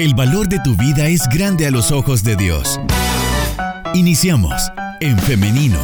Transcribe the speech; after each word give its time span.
El 0.00 0.14
valor 0.14 0.48
de 0.48 0.58
tu 0.60 0.74
vida 0.76 1.08
es 1.08 1.28
grande 1.28 1.66
a 1.66 1.70
los 1.70 1.92
ojos 1.92 2.24
de 2.24 2.34
Dios. 2.34 2.80
Iniciamos 3.92 4.72
en 5.00 5.18
femenino. 5.18 5.78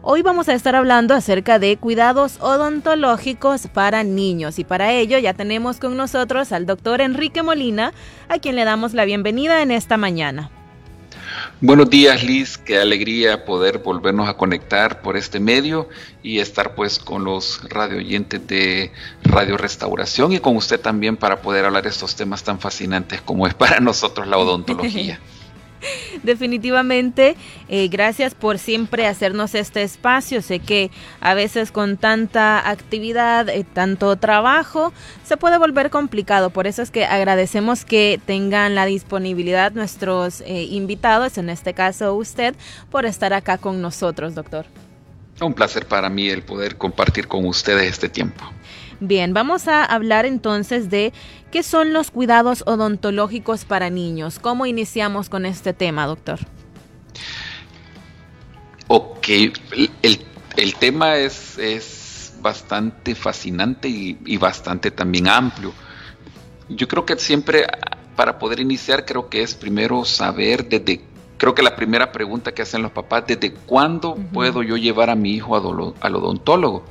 Hoy 0.00 0.22
vamos 0.22 0.48
a 0.48 0.54
estar 0.54 0.76
hablando 0.76 1.14
acerca 1.14 1.58
de 1.58 1.76
cuidados 1.76 2.38
odontológicos 2.40 3.66
para 3.66 4.04
niños 4.04 4.60
y 4.60 4.64
para 4.64 4.92
ello 4.92 5.18
ya 5.18 5.34
tenemos 5.34 5.80
con 5.80 5.96
nosotros 5.96 6.52
al 6.52 6.66
doctor 6.66 7.00
Enrique 7.00 7.42
Molina, 7.42 7.92
a 8.28 8.38
quien 8.38 8.54
le 8.54 8.64
damos 8.64 8.94
la 8.94 9.04
bienvenida 9.04 9.60
en 9.60 9.72
esta 9.72 9.96
mañana. 9.96 10.52
Buenos 11.60 11.90
días 11.90 12.22
Liz, 12.22 12.58
qué 12.58 12.78
alegría 12.78 13.44
poder 13.44 13.78
volvernos 13.78 14.28
a 14.28 14.34
conectar 14.34 15.02
por 15.02 15.16
este 15.16 15.40
medio 15.40 15.88
y 16.22 16.38
estar 16.38 16.74
pues 16.74 16.98
con 16.98 17.24
los 17.24 17.60
radio 17.68 17.98
oyentes 17.98 18.46
de 18.46 18.92
Radio 19.22 19.56
Restauración 19.56 20.32
y 20.32 20.40
con 20.40 20.56
usted 20.56 20.80
también 20.80 21.16
para 21.16 21.42
poder 21.42 21.64
hablar 21.66 21.82
de 21.82 21.90
estos 21.90 22.16
temas 22.16 22.42
tan 22.42 22.60
fascinantes 22.60 23.20
como 23.20 23.46
es 23.46 23.54
para 23.54 23.80
nosotros 23.80 24.26
la 24.26 24.38
odontología. 24.38 25.20
Definitivamente, 26.22 27.36
eh, 27.68 27.88
gracias 27.88 28.34
por 28.34 28.58
siempre 28.58 29.06
hacernos 29.06 29.54
este 29.54 29.82
espacio. 29.82 30.42
Sé 30.42 30.58
que 30.58 30.90
a 31.20 31.34
veces 31.34 31.72
con 31.72 31.96
tanta 31.96 32.68
actividad, 32.68 33.48
eh, 33.48 33.64
tanto 33.64 34.16
trabajo, 34.16 34.92
se 35.24 35.36
puede 35.36 35.58
volver 35.58 35.90
complicado. 35.90 36.50
Por 36.50 36.66
eso 36.66 36.82
es 36.82 36.90
que 36.90 37.04
agradecemos 37.04 37.84
que 37.84 38.20
tengan 38.24 38.74
la 38.74 38.86
disponibilidad 38.86 39.72
nuestros 39.72 40.40
eh, 40.42 40.64
invitados, 40.64 41.38
en 41.38 41.50
este 41.50 41.74
caso 41.74 42.14
usted, 42.14 42.54
por 42.90 43.06
estar 43.06 43.32
acá 43.32 43.58
con 43.58 43.80
nosotros, 43.80 44.34
doctor. 44.34 44.66
Un 45.40 45.54
placer 45.54 45.86
para 45.86 46.10
mí 46.10 46.28
el 46.28 46.42
poder 46.42 46.76
compartir 46.76 47.26
con 47.26 47.46
ustedes 47.46 47.88
este 47.88 48.08
tiempo. 48.10 48.44
Bien, 49.00 49.32
vamos 49.32 49.66
a 49.66 49.82
hablar 49.82 50.26
entonces 50.26 50.90
de 50.90 51.14
qué 51.50 51.62
son 51.62 51.94
los 51.94 52.10
cuidados 52.10 52.62
odontológicos 52.66 53.64
para 53.64 53.88
niños. 53.88 54.38
¿Cómo 54.38 54.66
iniciamos 54.66 55.30
con 55.30 55.46
este 55.46 55.72
tema, 55.72 56.06
doctor? 56.06 56.38
Ok, 58.88 59.28
el, 60.02 60.74
tema 60.78 61.16
es, 61.16 61.56
es, 61.58 62.34
bastante 62.42 63.14
fascinante 63.14 63.88
y, 63.88 64.18
y 64.24 64.36
bastante 64.36 64.90
también 64.90 65.28
amplio. 65.28 65.72
Yo 66.68 66.88
creo 66.88 67.04
que 67.04 67.16
siempre 67.18 67.66
para 68.16 68.38
poder 68.38 68.60
iniciar 68.60 69.06
creo 69.06 69.28
que 69.30 69.42
es 69.42 69.54
primero 69.54 70.04
saber 70.04 70.68
desde 70.68 71.00
creo 71.40 71.54
que 71.54 71.62
la 71.62 71.74
primera 71.74 72.12
pregunta 72.12 72.52
que 72.52 72.60
hacen 72.60 72.82
los 72.82 72.92
papás, 72.92 73.24
¿desde 73.26 73.54
cuándo 73.54 74.14
puedo 74.14 74.62
yo 74.62 74.76
llevar 74.76 75.08
a 75.08 75.14
mi 75.14 75.32
hijo 75.32 75.56
al 75.56 76.14
odontólogo? 76.14 76.84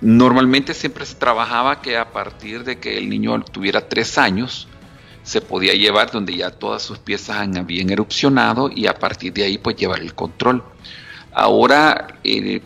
Normalmente 0.00 0.74
siempre 0.74 1.06
se 1.06 1.14
trabajaba 1.14 1.80
que 1.80 1.96
a 1.96 2.12
partir 2.12 2.64
de 2.64 2.78
que 2.78 2.98
el 2.98 3.08
niño 3.08 3.40
tuviera 3.42 3.88
tres 3.88 4.18
años, 4.18 4.68
se 5.22 5.40
podía 5.40 5.74
llevar 5.74 6.12
donde 6.12 6.36
ya 6.36 6.50
todas 6.50 6.82
sus 6.82 6.98
piezas 6.98 7.48
habían 7.56 7.90
erupcionado 7.90 8.70
y 8.72 8.86
a 8.86 8.94
partir 8.94 9.32
de 9.32 9.44
ahí 9.44 9.58
pues 9.58 9.76
llevar 9.76 10.00
el 10.00 10.14
control. 10.14 10.62
Ahora, 11.32 12.06
eh, 12.22 12.62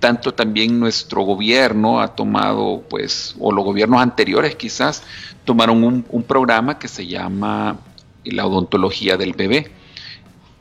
tanto 0.00 0.34
también 0.34 0.80
nuestro 0.80 1.22
gobierno 1.22 2.00
ha 2.00 2.08
tomado, 2.16 2.82
pues, 2.88 3.36
o 3.38 3.52
los 3.52 3.64
gobiernos 3.64 4.00
anteriores 4.00 4.56
quizás, 4.56 5.04
tomaron 5.44 5.84
un, 5.84 6.04
un 6.08 6.22
programa 6.24 6.78
que 6.78 6.88
se 6.88 7.06
llama 7.06 7.78
la 8.24 8.46
odontología 8.46 9.16
del 9.16 9.34
bebé. 9.34 9.70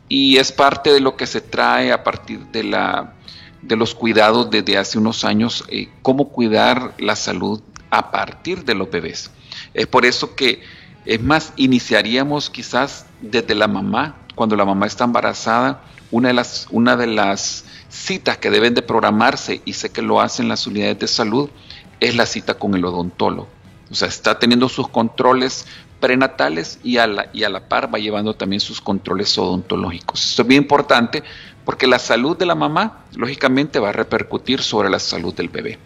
Y 0.08 0.38
es 0.38 0.52
parte 0.52 0.92
de 0.92 1.00
lo 1.00 1.16
que 1.16 1.25
se 1.25 1.42
trae 1.42 1.92
a 1.92 2.03
partir 2.03 2.45
de 2.47 2.64
la 2.64 3.14
de 3.61 3.75
los 3.75 3.95
cuidados 3.95 4.49
desde 4.49 4.77
hace 4.77 4.97
unos 4.97 5.23
años, 5.23 5.63
eh, 5.69 5.89
cómo 6.02 6.29
cuidar 6.29 6.93
la 6.97 7.15
salud 7.15 7.61
a 7.89 8.11
partir 8.11 8.63
de 8.66 8.75
los 8.75 8.89
bebés. 8.89 9.31
Es 9.73 9.88
por 9.88 10.06
eso 10.06 10.35
que, 10.35 10.61
es 11.06 11.22
más, 11.22 11.53
iniciaríamos 11.56 12.50
quizás 12.50 13.06
desde 13.22 13.56
la 13.56 13.67
mamá, 13.67 14.16
cuando 14.35 14.56
la 14.56 14.66
mamá 14.66 14.85
está 14.85 15.03
embarazada, 15.03 15.84
una 16.11 16.29
de 16.29 16.34
las, 16.34 16.67
una 16.72 16.95
de 16.95 17.07
las 17.07 17.66
citas 17.89 18.38
que 18.38 18.50
deben 18.50 18.73
de 18.73 18.81
programarse, 18.81 19.61
y 19.66 19.73
sé 19.73 19.91
que 19.91 20.01
lo 20.01 20.22
hacen 20.22 20.47
las 20.47 20.66
unidades 20.67 21.00
de 21.00 21.07
salud, 21.07 21.50
es 22.00 22.16
la 22.16 22.25
cita 22.25 22.53
con 22.55 22.75
el 22.75 22.85
odontólogo. 22.85 23.50
O 23.91 23.95
sea, 23.95 24.07
está 24.07 24.38
teniendo 24.38 24.69
sus 24.69 24.88
controles 24.88 25.66
prenatales 26.00 26.79
y 26.84 26.97
a 26.97 27.07
la, 27.07 27.29
y 27.34 27.44
a 27.44 27.50
la 27.50 27.67
par 27.67 27.94
va 27.94 28.00
llevando 28.00 28.35
también 28.35 28.59
sus 28.59 28.81
controles 28.81 29.38
odontológicos. 29.38 30.23
Esto 30.29 30.44
es 30.44 30.47
bien 30.47 30.63
importante 30.63 31.23
porque 31.69 31.85
la 31.85 32.00
salud 32.00 32.35
de 32.35 32.47
la 32.47 32.56
mamá, 32.56 33.06
lógicamente, 33.16 33.78
va 33.78 33.90
a 33.90 33.91
repercutir 33.91 34.59
sobre 34.63 34.90
la 34.90 34.97
salud 34.97 35.35
del 35.35 35.50
bebé. 35.50 35.78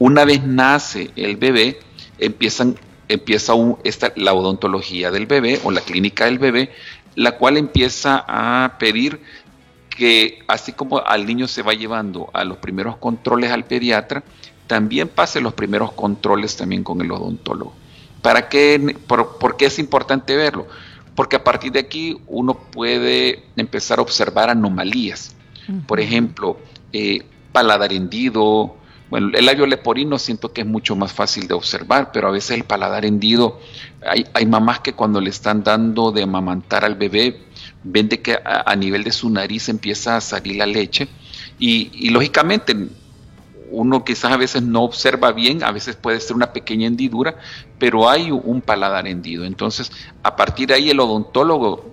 Una 0.00 0.24
vez 0.24 0.42
nace 0.42 1.12
el 1.14 1.36
bebé, 1.36 1.78
empiezan, 2.18 2.76
empieza 3.06 3.52
esta, 3.84 4.12
la 4.16 4.34
odontología 4.34 5.12
del 5.12 5.26
bebé 5.26 5.60
o 5.62 5.70
la 5.70 5.82
clínica 5.82 6.24
del 6.24 6.40
bebé, 6.40 6.72
la 7.14 7.38
cual 7.38 7.58
empieza 7.58 8.24
a 8.26 8.76
pedir 8.80 9.20
que 9.88 10.40
así 10.48 10.72
como 10.72 10.98
al 10.98 11.24
niño 11.26 11.46
se 11.46 11.62
va 11.62 11.74
llevando 11.74 12.28
a 12.32 12.42
los 12.42 12.58
primeros 12.58 12.96
controles 12.96 13.52
al 13.52 13.66
pediatra, 13.66 14.24
también 14.66 15.06
pase 15.06 15.40
los 15.40 15.54
primeros 15.54 15.92
controles 15.92 16.56
también 16.56 16.82
con 16.82 17.00
el 17.02 17.12
odontólogo. 17.12 17.72
¿Para 18.20 18.48
qué, 18.48 18.96
por 19.06 19.56
qué 19.56 19.66
es 19.66 19.78
importante 19.78 20.34
verlo? 20.34 20.66
Porque 21.20 21.36
a 21.36 21.44
partir 21.44 21.70
de 21.72 21.80
aquí 21.80 22.16
uno 22.28 22.54
puede 22.54 23.44
empezar 23.54 23.98
a 23.98 24.02
observar 24.02 24.48
anomalías. 24.48 25.36
Por 25.86 26.00
ejemplo, 26.00 26.58
eh, 26.94 27.26
paladar 27.52 27.92
hendido, 27.92 28.74
bueno, 29.10 29.28
el 29.34 29.44
labio 29.44 29.66
leporino 29.66 30.18
siento 30.18 30.54
que 30.54 30.62
es 30.62 30.66
mucho 30.66 30.96
más 30.96 31.12
fácil 31.12 31.46
de 31.46 31.52
observar, 31.52 32.10
pero 32.10 32.28
a 32.28 32.30
veces 32.30 32.52
el 32.52 32.64
paladar 32.64 33.04
hendido, 33.04 33.60
hay, 34.02 34.46
mamás 34.46 34.80
que 34.80 34.94
cuando 34.94 35.20
le 35.20 35.28
están 35.28 35.62
dando 35.62 36.10
de 36.10 36.22
amamantar 36.22 36.86
al 36.86 36.94
bebé, 36.94 37.42
ven 37.84 38.08
de 38.08 38.22
que 38.22 38.38
a, 38.42 38.74
nivel 38.74 39.04
de 39.04 39.12
su 39.12 39.28
nariz 39.28 39.68
empieza 39.68 40.16
a 40.16 40.22
salir 40.22 40.56
la 40.56 40.64
leche 40.64 41.06
y, 41.58 41.90
y 41.92 42.08
lógicamente 42.08 42.74
uno 43.70 44.04
quizás 44.04 44.32
a 44.32 44.36
veces 44.36 44.62
no 44.62 44.82
observa 44.82 45.32
bien, 45.32 45.62
a 45.62 45.72
veces 45.72 45.96
puede 45.96 46.20
ser 46.20 46.36
una 46.36 46.52
pequeña 46.52 46.86
hendidura, 46.86 47.36
pero 47.78 48.08
hay 48.08 48.30
un 48.30 48.60
paladar 48.60 49.06
hendido. 49.06 49.44
Entonces, 49.44 49.90
a 50.22 50.36
partir 50.36 50.68
de 50.68 50.74
ahí 50.74 50.90
el 50.90 51.00
odontólogo, 51.00 51.90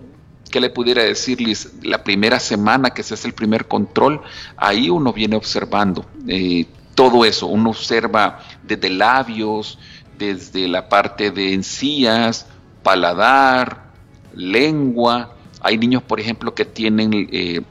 ¿qué 0.52 0.60
le 0.60 0.70
pudiera 0.70 1.04
decirles? 1.04 1.74
La 1.84 2.04
primera 2.04 2.40
semana 2.40 2.92
que 2.92 3.04
se 3.04 3.14
hace 3.14 3.28
el 3.28 3.34
primer 3.34 3.68
control, 3.68 4.22
ahí 4.56 4.90
uno 4.90 5.14
viene 5.14 5.36
observando 5.36 6.06
eh, 6.28 6.66
todo 6.96 7.26
eso, 7.26 7.48
uno 7.48 7.70
observa 7.70 8.40
desde 8.64 8.90
labios, 8.90 9.78
desde 10.18 10.68
la 10.68 10.90
parte 10.90 11.32
de 11.32 11.54
encías, 11.54 12.48
paladar, 12.82 13.92
lengua. 14.34 15.36
Hay 15.62 15.78
niños, 15.78 16.04
por 16.04 16.20
ejemplo, 16.20 16.54
que 16.56 16.66
tienen... 16.66 17.12
Eh, 17.32 17.62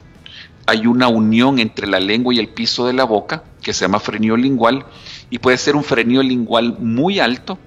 hay 0.67 0.85
una 0.85 1.07
unión 1.07 1.59
entre 1.59 1.87
la 1.87 1.99
lengua 1.99 2.33
y 2.33 2.39
el 2.39 2.49
piso 2.49 2.85
de 2.85 2.93
la 2.93 3.05
boca, 3.05 3.43
que 3.61 3.73
se 3.73 3.85
llama 3.85 3.99
frenio 3.99 4.37
lingual, 4.37 4.85
y 5.29 5.39
puede 5.39 5.57
ser 5.57 5.75
un 5.75 5.83
frenio 5.83 6.21
lingual 6.21 6.77
muy 6.77 7.19
alto, 7.19 7.57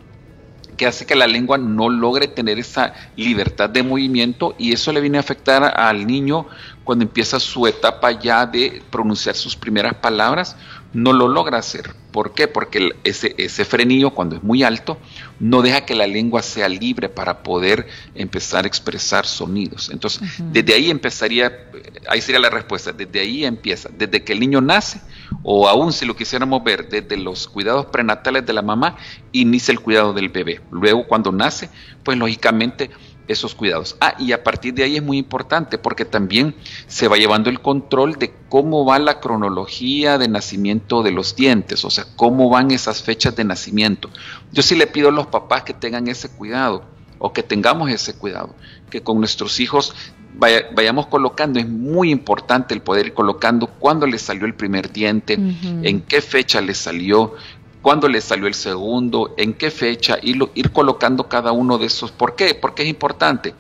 que 0.77 0.87
hace 0.87 1.05
que 1.05 1.15
la 1.15 1.27
lengua 1.27 1.59
no 1.59 1.91
logre 1.91 2.27
tener 2.27 2.59
esa 2.59 2.95
libertad 3.17 3.69
de 3.69 3.83
movimiento 3.83 4.55
y 4.57 4.73
eso 4.73 4.93
le 4.93 5.03
viene 5.03 5.19
a 5.19 5.21
afectar 5.21 5.63
al 5.79 6.07
niño 6.07 6.47
cuando 6.85 7.05
empieza 7.05 7.39
su 7.39 7.67
etapa 7.67 8.13
ya 8.13 8.47
de 8.47 8.83
pronunciar 8.91 9.35
sus 9.35 9.57
primeras 9.57 9.95
palabras, 9.97 10.57
no 10.93 11.13
lo 11.13 11.29
logra 11.29 11.59
hacer. 11.59 11.95
¿Por 12.11 12.35
qué? 12.35 12.49
Porque 12.49 12.91
ese, 13.05 13.35
ese 13.39 13.65
frenillo, 13.65 14.11
cuando 14.11 14.37
es 14.37 14.43
muy 14.43 14.63
alto, 14.63 14.99
no 15.39 15.63
deja 15.63 15.85
que 15.85 15.95
la 15.95 16.07
lengua 16.07 16.43
sea 16.43 16.69
libre 16.69 17.09
para 17.09 17.43
poder 17.43 17.87
empezar 18.15 18.65
a 18.65 18.69
expresar 18.69 19.27
sonidos. 19.27 19.91
Entonces, 19.91 20.23
desde 20.39 20.75
ahí 20.75 20.91
empezaría, 20.91 21.71
ahí 22.09 22.21
sería 22.21 22.41
la 22.41 22.51
respuesta, 22.51 22.93
desde 22.93 23.21
ahí 23.21 23.45
empieza, 23.45 23.89
desde 23.97 24.23
que 24.25 24.33
el 24.33 24.41
niño 24.41 24.61
nace, 24.61 25.01
o 25.43 25.69
aún 25.69 25.93
si 25.93 26.05
lo 26.07 26.17
quisiéramos 26.17 26.63
ver, 26.65 26.89
desde 26.89 27.17
los 27.17 27.49
cuidados 27.49 27.87
prenatales 27.87 28.45
de 28.47 28.53
la 28.53 28.63
mamá, 28.63 28.97
inicia 29.33 29.73
el 29.73 29.81
cuidado 29.81 30.13
del 30.13 30.29
bebé. 30.29 30.61
Luego, 30.71 31.07
cuando 31.07 31.33
nace, 31.33 31.71
pues 32.03 32.19
lógicamente 32.19 32.91
esos 33.29 33.55
cuidados. 33.55 33.97
Ah, 34.01 34.15
y 34.19 34.33
a 34.33 34.43
partir 34.43 34.75
de 34.75 34.83
ahí 34.83 34.97
es 34.97 35.03
muy 35.03 35.17
importante 35.17 35.79
porque 35.79 36.05
también 36.05 36.55
se 36.89 37.07
va 37.07 37.17
llevando 37.17 37.49
el 37.49 37.61
control 37.61 38.19
de 38.19 38.35
cómo 38.49 38.85
va 38.85 38.99
la 38.99 39.21
cronología 39.21 40.19
de 40.19 40.29
nacimiento 40.29 41.03
de 41.03 41.13
los 41.13 41.37
dientes, 41.37 41.85
o 41.85 41.91
sea, 41.91 42.07
cómo 42.17 42.51
van 42.51 42.73
esas 42.73 43.03
fechas 43.03 43.37
de 43.37 43.45
nacimiento. 43.45 44.11
Yo 44.53 44.63
sí 44.63 44.75
le 44.75 44.89
pido 44.89 45.11
a 45.11 45.13
los 45.13 45.29
papás 45.29 45.63
que 45.63 45.75
tengan 45.75 46.09
ese 46.09 46.29
cuidado 46.29 46.85
o 47.19 47.33
que 47.33 47.43
tengamos 47.43 47.91
ese 47.91 48.15
cuidado, 48.15 48.55
que 48.91 49.03
con 49.03 49.19
nuestros 49.19 49.61
hijos 49.61 49.95
vayamos 50.39 51.07
colocando, 51.07 51.59
es 51.59 51.69
muy 51.69 52.11
importante 52.11 52.75
el 52.75 52.81
poder 52.81 53.07
ir 53.07 53.15
colocando 53.15 53.67
cuándo 53.67 54.07
le 54.07 54.19
salió 54.19 54.47
el 54.47 54.55
primer 54.55 54.93
diente, 54.93 55.35
en 55.35 56.01
qué 56.03 56.21
fecha 56.23 56.61
le 56.61 56.75
salió, 56.75 57.35
cuándo 57.83 58.09
le 58.09 58.21
salió 58.21 58.47
el 58.47 58.55
segundo, 58.55 59.35
en 59.37 59.55
qué 59.55 59.71
fecha, 59.71 60.19
y 60.23 60.39
ir 60.55 60.71
colocando 60.71 61.29
cada 61.29 61.53
uno 61.53 61.79
de 61.79 61.87
esos. 61.87 62.13
¿Por 62.13 62.37
qué? 62.37 62.55
Porque 62.55 62.83
es 62.83 62.89
importante. 62.89 63.55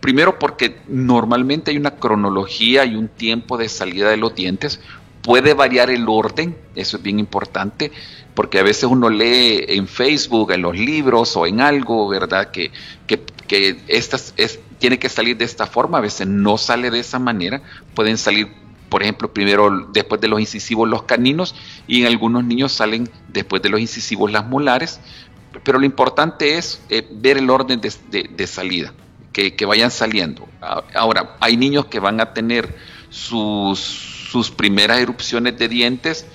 Primero 0.00 0.38
porque 0.38 0.80
normalmente 0.88 1.70
hay 1.70 1.76
una 1.76 1.96
cronología 1.96 2.84
y 2.86 2.96
un 2.96 3.08
tiempo 3.08 3.58
de 3.58 3.68
salida 3.68 4.08
de 4.08 4.16
los 4.16 4.34
dientes. 4.34 4.80
Puede 5.22 5.52
variar 5.52 5.90
el 5.90 6.08
orden, 6.08 6.56
eso 6.74 6.96
es 6.96 7.02
bien 7.02 7.18
importante, 7.18 7.92
porque 8.34 8.58
a 8.58 8.62
veces 8.62 8.84
uno 8.84 9.10
lee 9.10 9.66
en 9.68 9.86
Facebook, 9.86 10.52
en 10.52 10.62
los 10.62 10.78
libros 10.78 11.36
o 11.36 11.46
en 11.46 11.60
algo, 11.60 12.08
¿verdad? 12.08 12.50
Que, 12.50 12.70
que, 13.06 13.22
que 13.46 13.76
estas 13.86 14.32
es, 14.38 14.60
tiene 14.80 14.98
que 14.98 15.08
salir 15.08 15.36
de 15.36 15.44
esta 15.44 15.66
forma, 15.66 15.98
a 15.98 16.00
veces 16.00 16.26
no 16.26 16.58
sale 16.58 16.90
de 16.90 16.98
esa 16.98 17.20
manera, 17.20 17.62
pueden 17.94 18.18
salir 18.18 18.48
por 18.90 19.04
ejemplo, 19.04 19.32
primero 19.32 19.88
después 19.92 20.20
de 20.20 20.26
los 20.26 20.40
incisivos 20.40 20.88
los 20.88 21.04
caninos 21.04 21.54
y 21.86 22.00
en 22.00 22.08
algunos 22.08 22.42
niños 22.42 22.72
salen 22.72 23.08
después 23.28 23.62
de 23.62 23.68
los 23.68 23.80
incisivos 23.80 24.32
las 24.32 24.44
molares, 24.46 25.00
pero 25.62 25.78
lo 25.78 25.86
importante 25.86 26.58
es 26.58 26.82
eh, 26.90 27.06
ver 27.08 27.38
el 27.38 27.48
orden 27.50 27.80
de, 27.80 28.46
salida, 28.48 28.92
que, 29.32 29.64
vayan 29.64 29.92
saliendo. 29.92 30.48
Ahora, 30.94 31.36
hay 31.38 31.56
niños 31.56 31.86
que 31.86 32.00
van 32.00 32.20
a 32.20 32.34
tener 32.34 32.76
sus, 33.10 33.78
sus 33.78 34.50
primeras 34.50 34.98
erupciones 34.98 35.56
de 35.56 35.68
dientes 35.68 36.26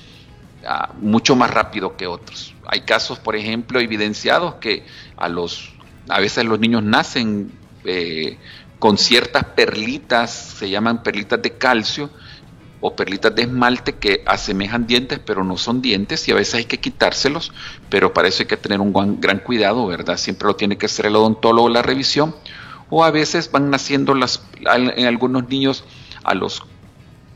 ah, 0.65 0.93
mucho 1.01 1.35
más 1.35 1.51
rápido 1.51 1.97
que 1.97 2.07
otros. 2.07 2.53
Hay 2.67 2.81
casos, 2.81 3.19
por 3.19 3.35
ejemplo, 3.35 3.81
evidenciados 3.81 4.55
que 4.55 4.85
a 5.17 5.27
los 5.27 5.73
a 6.07 6.19
veces 6.19 6.45
los 6.45 6.59
niños 6.59 6.83
nacen 6.83 7.51
eh, 7.85 8.37
con 8.79 8.97
ciertas 8.97 9.43
perlitas, 9.55 10.31
se 10.31 10.69
llaman 10.69 11.03
perlitas 11.03 11.41
de 11.41 11.57
calcio, 11.57 12.09
o 12.81 12.95
perlitas 12.95 13.33
de 13.33 13.41
esmalte 13.43 13.95
que 13.95 14.21
asemejan 14.27 14.85
dientes 14.85 15.19
pero 15.25 15.43
no 15.43 15.57
son 15.57 15.81
dientes 15.81 16.27
y 16.27 16.31
a 16.31 16.35
veces 16.35 16.53
hay 16.53 16.65
que 16.65 16.79
quitárselos, 16.79 17.51
pero 17.89 18.13
para 18.13 18.27
eso 18.27 18.43
hay 18.43 18.47
que 18.47 18.57
tener 18.57 18.79
un 18.79 19.19
gran, 19.19 19.39
cuidado, 19.39 19.87
¿verdad? 19.87 20.17
Siempre 20.17 20.47
lo 20.47 20.55
tiene 20.55 20.77
que 20.77 20.85
hacer 20.85 21.07
el 21.07 21.15
odontólogo 21.15 21.67
la 21.69 21.81
revisión 21.81 22.35
o 22.91 23.03
a 23.03 23.09
veces 23.09 23.49
van 23.51 23.71
naciendo 23.71 24.13
las, 24.13 24.43
en 24.65 25.07
algunos 25.07 25.49
niños 25.49 25.83
a 26.23 26.35
los 26.35 26.63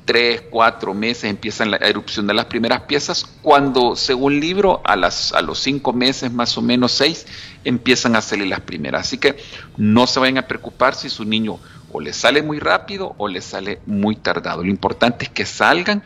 3, 0.10 0.46
4 0.50 0.94
meses 0.96 1.26
empiezan 1.26 1.70
la 1.70 1.78
erupción 1.78 2.26
de 2.26 2.34
las 2.34 2.46
primeras 2.46 2.82
piezas, 2.82 3.28
cuando 3.44 3.96
según 3.96 4.40
libro 4.40 4.82
a, 4.84 4.96
las, 4.96 5.34
a 5.34 5.44
los 5.44 5.60
5 5.60 5.94
meses 5.94 6.34
más 6.34 6.58
o 6.58 6.64
menos 6.64 6.94
6 6.94 7.28
empiezan 7.64 8.16
a 8.16 8.22
salir 8.24 8.48
las 8.48 8.62
primeras. 8.62 9.02
Así 9.06 9.20
que 9.20 9.38
no 9.78 10.08
se 10.08 10.20
vayan 10.20 10.40
a 10.40 10.48
preocupar 10.48 10.96
si 10.96 11.12
su 11.12 11.26
niño 11.26 11.60
o 11.92 12.00
le 12.00 12.12
sale 12.12 12.42
muy 12.42 12.58
rápido 12.58 13.14
o 13.20 13.28
le 13.28 13.40
sale 13.40 13.82
muy 13.86 14.16
tardado. 14.16 14.64
Lo 14.64 14.72
importante 14.72 15.26
es 15.26 15.30
que 15.30 15.46
salgan 15.46 16.02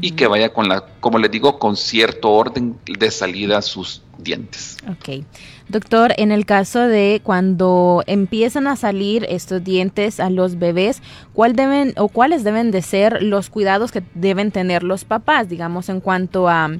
y 0.00 0.12
que 0.12 0.28
vaya 0.28 0.52
con 0.52 0.68
la, 0.68 0.84
como 1.00 1.18
les 1.18 1.32
digo, 1.32 1.58
con 1.58 1.76
cierto 1.76 2.30
orden 2.30 2.78
de 2.84 3.10
salida 3.10 3.58
a 3.58 3.62
sus 3.62 4.02
dientes. 4.18 4.76
Ok. 4.88 5.24
Doctor, 5.68 6.14
en 6.16 6.32
el 6.32 6.46
caso 6.46 6.80
de 6.80 7.20
cuando 7.22 8.02
empiezan 8.06 8.66
a 8.66 8.76
salir 8.76 9.26
estos 9.28 9.62
dientes 9.62 10.18
a 10.18 10.30
los 10.30 10.58
bebés, 10.58 11.02
¿cuál 11.34 11.54
deben 11.54 11.92
o 11.98 12.08
cuáles 12.08 12.42
deben 12.42 12.70
de 12.70 12.80
ser 12.80 13.22
los 13.22 13.50
cuidados 13.50 13.92
que 13.92 14.02
deben 14.14 14.50
tener 14.50 14.82
los 14.82 15.04
papás, 15.04 15.50
digamos, 15.50 15.90
en 15.90 16.00
cuanto 16.00 16.48
a 16.48 16.70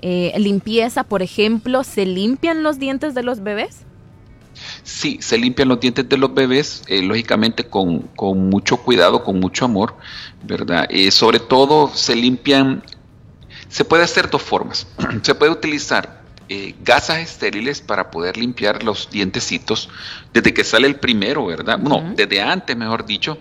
eh, 0.00 0.32
limpieza, 0.38 1.02
por 1.02 1.22
ejemplo, 1.22 1.82
¿se 1.82 2.06
limpian 2.06 2.62
los 2.62 2.78
dientes 2.78 3.14
de 3.14 3.24
los 3.24 3.42
bebés? 3.42 3.80
Sí, 4.84 5.18
se 5.20 5.38
limpian 5.38 5.68
los 5.68 5.80
dientes 5.80 6.08
de 6.08 6.16
los 6.16 6.32
bebés, 6.32 6.82
eh, 6.86 7.02
lógicamente 7.02 7.64
con, 7.68 8.08
mucho 8.48 8.76
cuidado, 8.76 9.24
con 9.24 9.40
mucho 9.40 9.64
amor, 9.64 9.96
¿verdad? 10.44 10.86
Eh, 10.90 11.10
sobre 11.10 11.40
todo 11.40 11.90
se 11.94 12.14
limpian, 12.14 12.84
se 13.68 13.84
puede 13.84 14.04
hacer 14.04 14.30
dos 14.30 14.42
formas. 14.42 14.86
se 15.22 15.34
puede 15.34 15.50
utilizar 15.50 16.17
eh, 16.48 16.74
gasas 16.82 17.18
estériles 17.18 17.80
para 17.80 18.10
poder 18.10 18.36
limpiar 18.36 18.82
los 18.82 19.10
dientecitos 19.10 19.88
desde 20.32 20.54
que 20.54 20.64
sale 20.64 20.86
el 20.86 20.96
primero, 20.96 21.46
¿verdad? 21.46 21.78
No, 21.78 22.12
desde 22.14 22.40
antes, 22.40 22.76
mejor 22.76 23.04
dicho, 23.04 23.38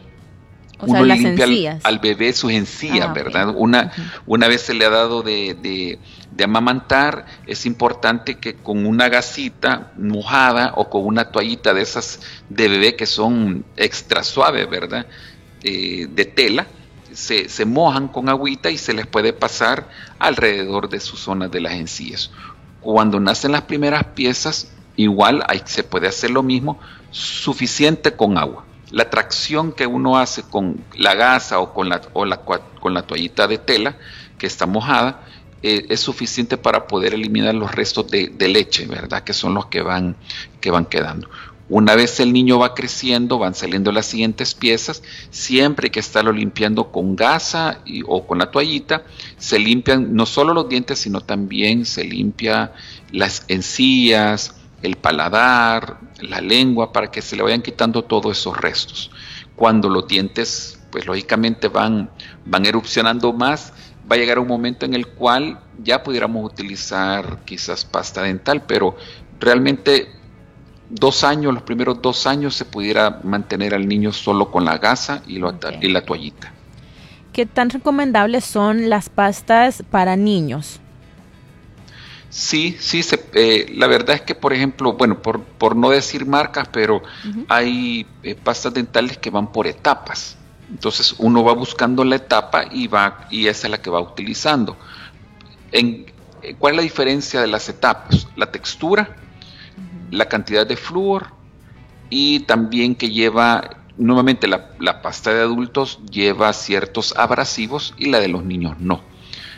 uno 0.79 1.03
limpia 1.03 1.79
al, 1.83 1.99
bebé 1.99 2.33
sus 2.33 2.51
encías, 2.51 3.07
ah, 3.09 3.13
¿verdad? 3.13 3.53
Una, 3.55 3.91
una 4.25 4.47
vez 4.47 4.61
se 4.61 4.73
le 4.73 4.85
ha 4.85 4.89
dado 4.89 5.23
de, 5.23 5.97
de, 6.31 6.43
amamantar, 6.43 7.25
es 7.47 7.65
importante 7.65 8.35
que 8.35 8.55
con 8.55 8.85
una 8.85 9.09
gasita 9.09 9.91
mojada 9.97 10.73
o 10.75 10.89
con 10.89 11.05
una 11.05 11.31
toallita 11.31 11.73
de 11.73 11.81
esas 11.81 12.21
de 12.49 12.67
bebé 12.67 12.95
que 12.95 13.07
son 13.07 13.65
extra 13.75 14.23
suaves, 14.23 14.69
¿verdad? 14.69 15.07
Eh, 15.63 16.07
de 16.09 16.25
tela, 16.25 16.67
se, 17.11 17.49
se, 17.49 17.65
mojan 17.65 18.09
con 18.09 18.29
agüita 18.29 18.69
y 18.69 18.77
se 18.77 18.93
les 18.93 19.07
puede 19.07 19.33
pasar 19.33 19.89
alrededor 20.19 20.89
de 20.89 20.99
sus 20.99 21.19
zonas 21.19 21.49
de 21.49 21.61
las 21.61 21.73
encías. 21.73 22.29
Cuando 22.81 23.19
nacen 23.19 23.51
las 23.51 23.63
primeras 23.63 24.03
piezas, 24.03 24.71
igual 24.95 25.45
se 25.65 25.83
puede 25.83 26.07
hacer 26.07 26.31
lo 26.31 26.43
mismo, 26.43 26.79
suficiente 27.11 28.15
con 28.15 28.37
agua 28.37 28.65
la 28.91 29.09
tracción 29.09 29.71
que 29.71 29.85
uno 29.85 30.17
hace 30.17 30.43
con 30.43 30.83
la 30.95 31.13
gasa 31.13 31.59
o 31.59 31.73
con 31.73 31.89
la, 31.89 32.01
o 32.13 32.25
la, 32.25 32.37
con 32.37 32.93
la 32.93 33.01
toallita 33.01 33.47
de 33.47 33.57
tela 33.57 33.97
que 34.37 34.47
está 34.47 34.65
mojada 34.65 35.23
eh, 35.63 35.87
es 35.89 35.99
suficiente 35.99 36.57
para 36.57 36.87
poder 36.87 37.13
eliminar 37.13 37.55
los 37.55 37.73
restos 37.73 38.07
de, 38.09 38.29
leche, 38.47 38.85
¿verdad? 38.85 39.23
Que 39.23 39.33
son 39.33 39.55
los 39.55 39.65
que 39.65 39.81
van, 39.81 40.15
que 40.61 40.69
van 40.69 40.85
quedando. 40.85 41.29
Una 41.69 41.95
vez 41.95 42.19
el 42.21 42.31
niño 42.31 42.59
va 42.59 42.73
creciendo, 42.73 43.39
van 43.39 43.53
saliendo 43.53 43.91
las 43.91 44.05
siguientes 44.05 44.55
piezas, 44.55 45.03
siempre 45.31 45.91
que 45.91 45.99
estarlo 45.99 46.31
limpiando 46.31 46.91
con 46.91 47.17
gasa 47.17 47.81
o 48.05 48.25
con 48.25 48.37
la 48.37 48.51
toallita, 48.51 49.03
se 49.37 49.59
limpian 49.59 50.15
no 50.15 50.25
solo 50.25 50.53
los 50.53 50.69
dientes, 50.69 50.99
sino 50.99 51.19
también 51.19 51.85
se 51.85 52.05
limpia 52.05 52.73
las 53.11 53.43
encías, 53.49 54.55
el 54.81 54.95
paladar, 54.95 55.99
la 56.21 56.39
lengua, 56.39 56.93
para 56.93 57.11
que 57.11 57.21
se 57.21 57.35
le 57.35 57.43
vayan 57.43 57.61
quitando 57.61 58.03
todos 58.03 58.37
esos 58.37 58.55
restos. 58.55 59.11
Cuando 59.57 59.89
los 59.89 60.07
dientes, 60.07 60.79
pues 60.89 61.05
lógicamente 61.05 61.67
van, 61.67 62.11
van 62.45 62.65
erupcionando 62.65 63.33
más, 63.33 63.73
va 64.09 64.15
a 64.15 64.19
llegar 64.19 64.39
un 64.39 64.47
momento 64.47 64.85
en 64.85 64.93
el 64.93 65.07
cual 65.07 65.59
ya 65.83 66.01
pudiéramos 66.01 66.49
utilizar 66.49 67.39
quizás 67.43 67.83
pasta 67.83 68.21
dental, 68.21 68.63
pero 68.65 68.95
realmente 69.39 70.16
dos 70.89 71.23
años, 71.23 71.53
los 71.53 71.63
primeros 71.63 72.01
dos 72.01 72.27
años 72.27 72.55
se 72.55 72.65
pudiera 72.65 73.21
mantener 73.23 73.73
al 73.73 73.87
niño 73.87 74.13
solo 74.13 74.51
con 74.51 74.65
la 74.65 74.77
gasa 74.77 75.21
y, 75.27 75.37
y 75.37 75.89
la 75.89 76.01
toallita. 76.05 76.53
¿Qué 77.33 77.45
tan 77.45 77.69
recomendables 77.69 78.45
son 78.45 78.89
las 78.89 79.09
pastas 79.09 79.83
para 79.91 80.15
niños? 80.15 80.79
Sí, 82.29 82.75
sí, 82.79 83.01
eh, 83.33 83.71
la 83.75 83.87
verdad 83.87 84.15
es 84.15 84.21
que, 84.21 84.35
por 84.35 84.53
ejemplo, 84.53 84.93
bueno, 84.93 85.21
por, 85.21 85.41
por 85.43 85.75
no 85.75 85.89
decir 85.89 86.25
marcas, 86.25 86.67
pero 86.71 87.01
hay 87.47 88.05
eh, 88.23 88.35
pastas 88.35 88.73
dentales 88.73 89.17
que 89.17 89.29
van 89.29 89.51
por 89.51 89.65
etapas. 89.67 90.37
Entonces 90.69 91.15
uno 91.19 91.43
va 91.43 91.53
buscando 91.53 92.03
la 92.03 92.17
etapa 92.17 92.65
y 92.69 92.87
va 92.87 93.27
y 93.31 93.47
esa 93.47 93.67
es 93.67 93.71
la 93.71 93.81
que 93.81 93.89
va 93.89 94.01
utilizando. 94.01 94.75
En, 95.71 96.05
eh, 96.41 96.55
¿Cuál 96.59 96.73
es 96.73 96.77
la 96.77 96.83
diferencia 96.83 97.39
de 97.39 97.47
las 97.47 97.69
etapas? 97.69 98.27
La 98.35 98.51
textura, 98.51 99.15
la 100.11 100.27
cantidad 100.27 100.65
de 100.65 100.77
flúor 100.77 101.27
y 102.09 102.41
también 102.41 102.95
que 102.95 103.09
lleva, 103.11 103.77
nuevamente 103.97 104.47
la, 104.47 104.71
la 104.79 105.01
pasta 105.01 105.33
de 105.33 105.41
adultos 105.41 105.99
lleva 106.09 106.53
ciertos 106.53 107.15
abrasivos 107.17 107.93
y 107.97 108.05
la 108.07 108.19
de 108.19 108.27
los 108.27 108.43
niños 108.43 108.77
no. 108.79 109.01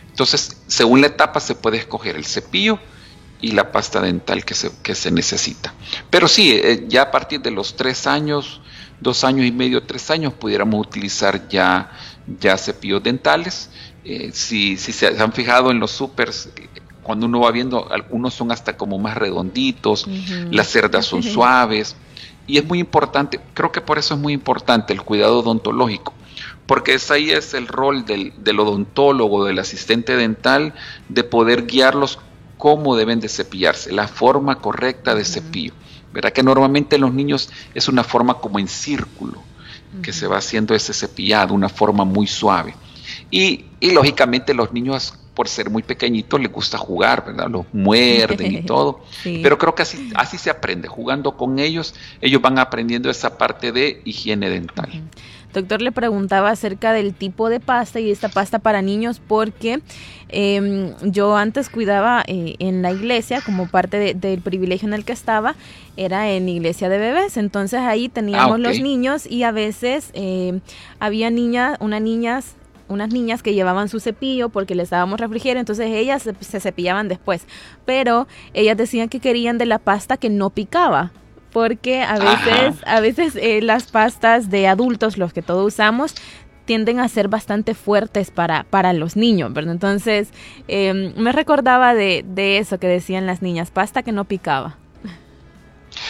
Entonces, 0.10 0.62
según 0.68 1.01
la 1.01 1.08
etapa 1.08 1.39
se 1.39 1.56
puede 1.56 1.77
escoger 1.77 2.15
el 2.15 2.25
cepillo 2.25 2.79
y 3.41 3.51
la 3.51 3.72
pasta 3.72 4.01
dental 4.01 4.44
que 4.44 4.53
se, 4.53 4.72
que 4.84 4.96
se 4.96 5.12
necesita. 5.12 5.74
Pero 6.10 6.27
sí, 6.27 6.51
eh, 6.51 6.86
ya 6.88 7.03
a 7.03 7.12
partir 7.12 7.41
de 7.41 7.51
los 7.51 7.75
tres 7.75 8.06
años, 8.06 8.62
dos 9.00 9.24
años 9.24 9.46
y 9.46 9.51
medio, 9.51 9.84
tres 9.84 10.12
años, 10.12 10.34
pudiéramos 10.34 10.86
utilizar 10.86 11.48
ya, 11.48 11.91
ya 12.39 12.58
cepillos 12.58 13.01
dentales. 13.01 13.70
Eh, 14.03 14.32
si, 14.34 14.77
si, 14.77 14.91
se 14.91 15.08
han 15.08 15.32
fijado 15.32 15.72
en 15.72 15.79
los 15.79 15.91
supers, 15.91 16.50
cuando 17.09 17.25
uno 17.25 17.39
va 17.39 17.49
viendo, 17.49 17.91
algunos 17.91 18.35
son 18.35 18.51
hasta 18.51 18.77
como 18.77 18.99
más 18.99 19.17
redonditos, 19.17 20.05
las 20.51 20.67
cerdas 20.67 21.07
son 21.07 21.23
suaves. 21.33 21.95
Y 22.45 22.59
es 22.59 22.65
muy 22.65 22.77
importante, 22.77 23.39
creo 23.55 23.71
que 23.71 23.81
por 23.81 23.97
eso 23.97 24.13
es 24.13 24.19
muy 24.19 24.31
importante 24.31 24.93
el 24.93 25.01
cuidado 25.01 25.39
odontológico 25.39 26.13
porque 26.67 26.93
es 26.93 27.09
ahí 27.09 27.31
es 27.31 27.55
el 27.55 27.67
rol 27.67 28.05
del, 28.05 28.59
odontólogo, 28.59 29.43
del 29.43 29.57
asistente 29.57 30.15
dental, 30.15 30.75
de 31.07 31.23
poder 31.23 31.65
guiarlos 31.65 32.19
cómo 32.59 32.95
deben 32.95 33.19
de 33.19 33.27
cepillarse, 33.27 33.91
la 33.91 34.07
forma 34.07 34.57
correcta 34.59 35.15
de 35.15 35.25
cepillo. 35.25 35.73
Verá 36.13 36.29
que 36.29 36.43
normalmente 36.43 36.97
en 36.97 37.01
los 37.01 37.11
niños 37.11 37.49
es 37.73 37.87
una 37.87 38.03
forma 38.03 38.35
como 38.35 38.59
en 38.59 38.67
círculo, 38.67 39.41
que 40.03 40.13
se 40.13 40.27
va 40.27 40.37
haciendo 40.37 40.75
ese 40.75 40.93
cepillado, 40.93 41.55
una 41.55 41.69
forma 41.69 42.05
muy 42.05 42.27
suave. 42.27 42.75
Y, 43.31 43.65
lógicamente 43.81 44.53
los 44.53 44.71
niños, 44.71 45.15
por 45.39 45.48
ser 45.48 45.69
muy 45.69 45.84
pequeñitos, 45.84 46.38
les 46.38 46.51
gusta 46.51 46.77
jugar, 46.77 47.24
¿verdad? 47.25 47.48
Los 47.50 47.65
muerden 47.72 48.55
y 48.55 48.62
todo. 48.65 49.00
Pero 49.24 49.58
creo 49.58 49.74
que 49.74 49.84
así, 49.84 50.12
así 50.15 50.38
se 50.38 50.50
aprende, 50.50 50.89
jugando 50.89 51.38
con 51.38 51.60
ellos, 51.60 51.96
ellos 52.19 52.41
van 52.41 52.60
aprendiendo 52.60 53.10
esa 53.10 53.38
parte 53.38 53.72
de 53.72 54.01
higiene 54.03 54.50
dental. 54.50 54.89
doctor 55.53 55.81
le 55.81 55.93
preguntaba 55.93 56.50
acerca 56.50 56.91
del 56.91 57.13
tipo 57.13 57.48
de 57.48 57.62
pasta 57.62 58.01
y 58.01 58.12
esta 58.12 58.27
pasta 58.27 58.60
para 58.60 58.81
niños 58.81 59.22
porque 59.25 59.79
em, 60.27 60.93
yo 61.03 61.38
antes 61.38 61.69
cuidaba 61.69 62.22
eh, 62.27 62.58
en 62.60 62.81
la 62.81 62.91
iglesia 62.91 63.39
como 63.39 63.69
parte 63.69 64.15
del 64.15 64.41
privilegio 64.41 64.89
en 64.89 64.93
el 64.93 65.05
que 65.05 65.13
estaba, 65.13 65.55
era 65.96 66.29
en 66.29 66.50
iglesia 66.50 66.89
de 66.89 66.98
bebés, 66.98 67.38
entonces 67.38 67.79
ahí 67.79 68.10
teníamos 68.10 68.55
ah, 68.55 68.58
los 68.58 68.81
niños 68.81 69.25
y 69.25 69.43
a 69.43 69.53
veces 69.53 70.10
em, 70.15 70.60
había 71.00 71.29
niñas, 71.29 71.77
unas 71.79 72.01
niñas 72.01 72.55
unas 72.89 73.13
niñas 73.13 73.41
que 73.41 73.53
llevaban 73.53 73.88
su 73.88 74.00
cepillo 74.00 74.50
porque 74.50 74.75
les 74.75 74.89
dábamos 74.89 75.19
refrigerio, 75.19 75.60
entonces 75.60 75.88
ellas 75.88 76.24
se, 76.24 76.60
cepillaban 76.60 77.08
después, 77.08 77.46
pero 77.86 78.27
ellas 78.53 78.75
decían 78.77 79.10
que 79.10 79.19
querían 79.19 79.58
de 79.58 79.65
la 79.65 79.79
pasta 79.79 80.17
que 80.17 80.29
no 80.29 80.50
picaba 80.50 81.12
porque 81.51 82.03
a 82.03 82.19
veces, 82.19 82.75
a 82.86 83.00
veces 83.00 83.36
eh, 83.36 83.62
las 83.62 83.88
pastas 83.88 84.51
de 84.51 84.67
adultos, 84.67 85.17
los 85.17 85.34
que 85.34 85.41
todos 85.41 85.65
usamos, 85.65 86.13
tienden 86.65 87.00
a 87.00 87.08
ser 87.10 87.29
bastante 87.29 87.74
fuertes 87.74 88.29
para, 88.29 88.63
para 88.63 88.93
los 88.93 89.15
niños, 89.15 89.51
¿verdad? 89.53 89.72
Entonces, 89.72 90.29
em, 90.67 91.15
me 91.15 91.31
recordaba 91.31 91.96
de, 91.96 92.24
de, 92.27 92.60
eso 92.60 92.77
que 92.77 92.86
decían 92.86 93.25
las 93.25 93.41
niñas, 93.41 93.72
pasta 93.72 94.03
que 94.03 94.12
no 94.12 94.25
picaba. 94.25 94.77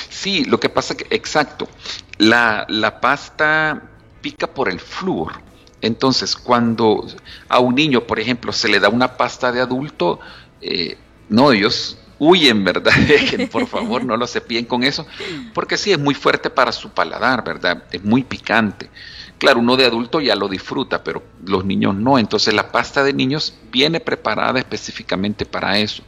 Sí, 0.10 0.44
lo 0.44 0.60
que 0.60 0.68
pasa 0.68 0.98
que, 0.98 1.06
exacto, 1.16 1.70
la, 2.18 2.66
la 2.68 3.00
pasta 3.00 3.82
pica 4.22 4.48
por 4.48 4.68
el 4.68 4.82
flúor. 4.82 5.32
Entonces, 5.82 6.36
cuando 6.36 7.06
a 7.48 7.60
un 7.60 7.76
niño, 7.76 8.02
por 8.02 8.20
ejemplo, 8.20 8.52
se 8.52 8.68
le 8.68 8.80
da 8.80 8.90
una 8.90 9.18
pasta 9.18 9.52
de 9.52 9.62
adulto, 9.62 10.20
eh, 10.62 10.98
no, 11.30 11.52
ellos 11.52 11.98
huyen, 12.20 12.64
¿verdad? 12.64 12.92
por 13.52 13.66
favor, 13.68 14.04
no 14.04 14.18
lo 14.18 14.28
cepillen 14.28 14.66
con 14.66 14.84
eso, 14.84 15.08
porque 15.54 15.78
sí, 15.78 15.92
es 15.92 16.00
muy 16.00 16.14
fuerte 16.14 16.50
para 16.50 16.72
su 16.72 16.90
paladar, 16.90 17.44
¿verdad? 17.44 17.84
Es 17.92 18.04
muy 18.04 18.24
picante. 18.24 18.90
Claro, 19.38 19.62
uno 19.62 19.78
de 19.78 19.86
adulto 19.86 20.20
ya 20.20 20.36
lo 20.36 20.50
disfruta, 20.50 21.02
pero 21.02 21.24
los 21.46 21.64
niños 21.64 21.96
no. 21.96 22.20
Entonces 22.20 22.54
la 22.54 22.72
pasta 22.72 23.04
de 23.04 23.14
niños 23.14 23.54
viene 23.72 24.02
preparada 24.02 24.60
específicamente 24.60 25.46
para 25.46 25.80
eso, 25.80 26.04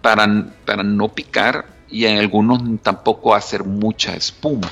para, 0.00 0.46
para 0.64 0.82
no 0.82 1.08
picar 1.08 1.66
y 1.90 2.06
en 2.06 2.18
algunos 2.18 2.62
tampoco 2.82 3.34
hacer 3.34 3.64
mucha 3.64 4.14
espuma. 4.14 4.70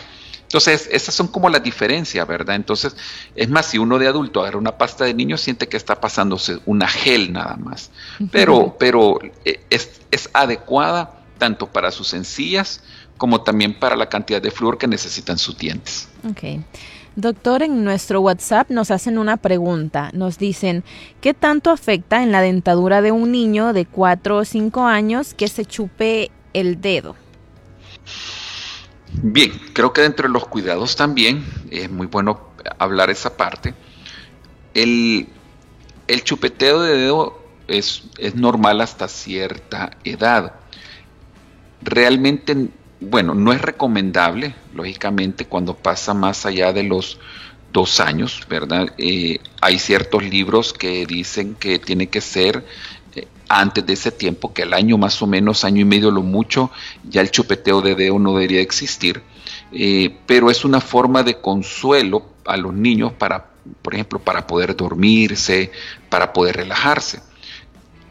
Entonces, 0.48 0.88
esas 0.90 1.14
son 1.14 1.28
como 1.28 1.50
las 1.50 1.62
diferencias, 1.62 2.26
¿verdad? 2.26 2.56
Entonces, 2.56 2.96
es 3.36 3.50
más, 3.50 3.66
si 3.66 3.76
uno 3.76 3.98
de 3.98 4.08
adulto 4.08 4.40
agarra 4.40 4.56
una 4.56 4.78
pasta 4.78 5.04
de 5.04 5.12
niño, 5.12 5.36
siente 5.36 5.68
que 5.68 5.76
está 5.76 6.00
pasándose 6.00 6.58
una 6.64 6.88
gel 6.88 7.34
nada 7.34 7.56
más. 7.56 7.90
Pero, 8.32 8.74
pero 8.78 9.18
eh, 9.44 9.60
es, 9.68 10.00
es 10.10 10.30
adecuada 10.32 11.20
tanto 11.36 11.66
para 11.66 11.90
sus 11.90 12.14
encías 12.14 12.82
como 13.18 13.42
también 13.42 13.78
para 13.78 13.94
la 13.94 14.08
cantidad 14.08 14.40
de 14.40 14.50
flúor 14.50 14.78
que 14.78 14.86
necesitan 14.86 15.36
sus 15.36 15.58
dientes. 15.58 16.08
Ok. 16.26 16.64
Doctor, 17.14 17.62
en 17.62 17.84
nuestro 17.84 18.22
WhatsApp 18.22 18.70
nos 18.70 18.90
hacen 18.90 19.18
una 19.18 19.36
pregunta. 19.36 20.08
Nos 20.14 20.38
dicen, 20.38 20.82
¿qué 21.20 21.34
tanto 21.34 21.70
afecta 21.70 22.22
en 22.22 22.32
la 22.32 22.40
dentadura 22.40 23.02
de 23.02 23.12
un 23.12 23.32
niño 23.32 23.74
de 23.74 23.84
4 23.84 24.38
o 24.38 24.44
5 24.46 24.86
años 24.86 25.34
que 25.34 25.48
se 25.48 25.66
chupe 25.66 26.30
el 26.54 26.80
dedo? 26.80 27.16
Bien, 29.12 29.50
creo 29.72 29.92
que 29.92 30.02
dentro 30.02 30.28
de 30.28 30.32
los 30.32 30.46
cuidados 30.46 30.96
también 30.96 31.44
es 31.70 31.90
muy 31.90 32.06
bueno 32.06 32.48
hablar 32.78 33.10
esa 33.10 33.36
parte. 33.36 33.74
El, 34.74 35.28
chupeteo 36.24 36.82
de 36.82 36.96
dedo 36.96 37.42
es, 37.66 38.04
es, 38.18 38.34
normal 38.34 38.80
hasta 38.80 39.08
cierta 39.08 39.90
edad. 40.04 40.54
Realmente, 41.80 42.68
bueno, 43.00 43.34
no 43.34 43.52
es 43.52 43.60
recomendable, 43.62 44.54
lógicamente, 44.74 45.46
cuando 45.46 45.74
pasa 45.74 46.14
más 46.14 46.46
allá 46.46 46.72
de 46.72 46.82
los 46.82 47.18
dos 47.72 48.00
años, 48.00 48.46
¿verdad? 48.48 48.88
Eh, 48.98 49.38
hay 49.60 49.78
ciertos 49.78 50.22
libros 50.22 50.72
que 50.72 51.06
dicen 51.06 51.54
que 51.54 51.78
tiene 51.78 52.08
que 52.08 52.20
ser 52.20 52.64
antes 53.48 53.84
de 53.86 53.94
ese 53.94 54.12
tiempo, 54.12 54.52
que 54.52 54.62
el 54.62 54.74
año 54.74 54.98
más 54.98 55.20
o 55.22 55.26
menos, 55.26 55.64
año 55.64 55.80
y 55.80 55.84
medio 55.84 56.10
lo 56.10 56.22
mucho, 56.22 56.70
ya 57.04 57.20
el 57.20 57.30
chupeteo 57.30 57.80
de 57.80 57.94
dedo 57.94 58.18
no 58.18 58.34
debería 58.34 58.60
existir, 58.60 59.22
eh, 59.72 60.16
pero 60.26 60.50
es 60.50 60.64
una 60.64 60.80
forma 60.80 61.22
de 61.22 61.40
consuelo 61.40 62.26
a 62.44 62.56
los 62.56 62.74
niños 62.74 63.12
para, 63.12 63.46
por 63.82 63.94
ejemplo, 63.94 64.18
para 64.18 64.46
poder 64.46 64.76
dormirse, 64.76 65.72
para 66.08 66.32
poder 66.32 66.56
relajarse. 66.56 67.20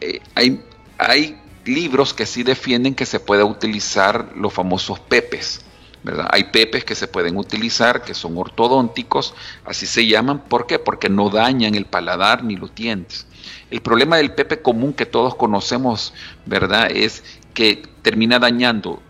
Eh, 0.00 0.20
hay, 0.34 0.60
hay 0.98 1.40
libros 1.64 2.14
que 2.14 2.26
sí 2.26 2.42
defienden 2.42 2.94
que 2.94 3.06
se 3.06 3.20
pueda 3.20 3.44
utilizar 3.44 4.32
los 4.36 4.52
famosos 4.52 4.98
pepes. 5.00 5.64
¿verdad? 6.02 6.28
Hay 6.30 6.44
pepes 6.44 6.84
que 6.84 6.94
se 6.94 7.08
pueden 7.08 7.36
utilizar, 7.36 8.02
que 8.02 8.14
son 8.14 8.38
ortodónticos, 8.38 9.34
así 9.64 9.86
se 9.86 10.06
llaman. 10.06 10.40
¿Por 10.44 10.66
qué? 10.66 10.78
Porque 10.78 11.08
no 11.08 11.28
dañan 11.28 11.74
el 11.74 11.86
paladar 11.86 12.44
ni 12.44 12.56
los 12.56 12.74
dientes. 12.74 13.26
El 13.70 13.80
problema 13.80 14.16
del 14.16 14.32
pepe 14.32 14.62
común 14.62 14.92
que 14.92 15.06
todos 15.06 15.34
conocemos, 15.34 16.14
¿verdad? 16.46 16.90
Es 16.90 17.22
que 17.54 17.82
termina 18.02 18.38
dañando 18.38 19.02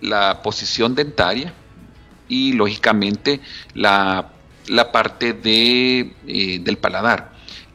la 0.00 0.42
posición 0.42 0.94
dentaria 0.94 1.52
y 2.28 2.52
lógicamente 2.52 3.40
la, 3.74 4.30
parte 4.92 5.32
de, 5.32 6.14
eh, 6.26 6.58
del 6.60 6.78
paladar 6.78 7.31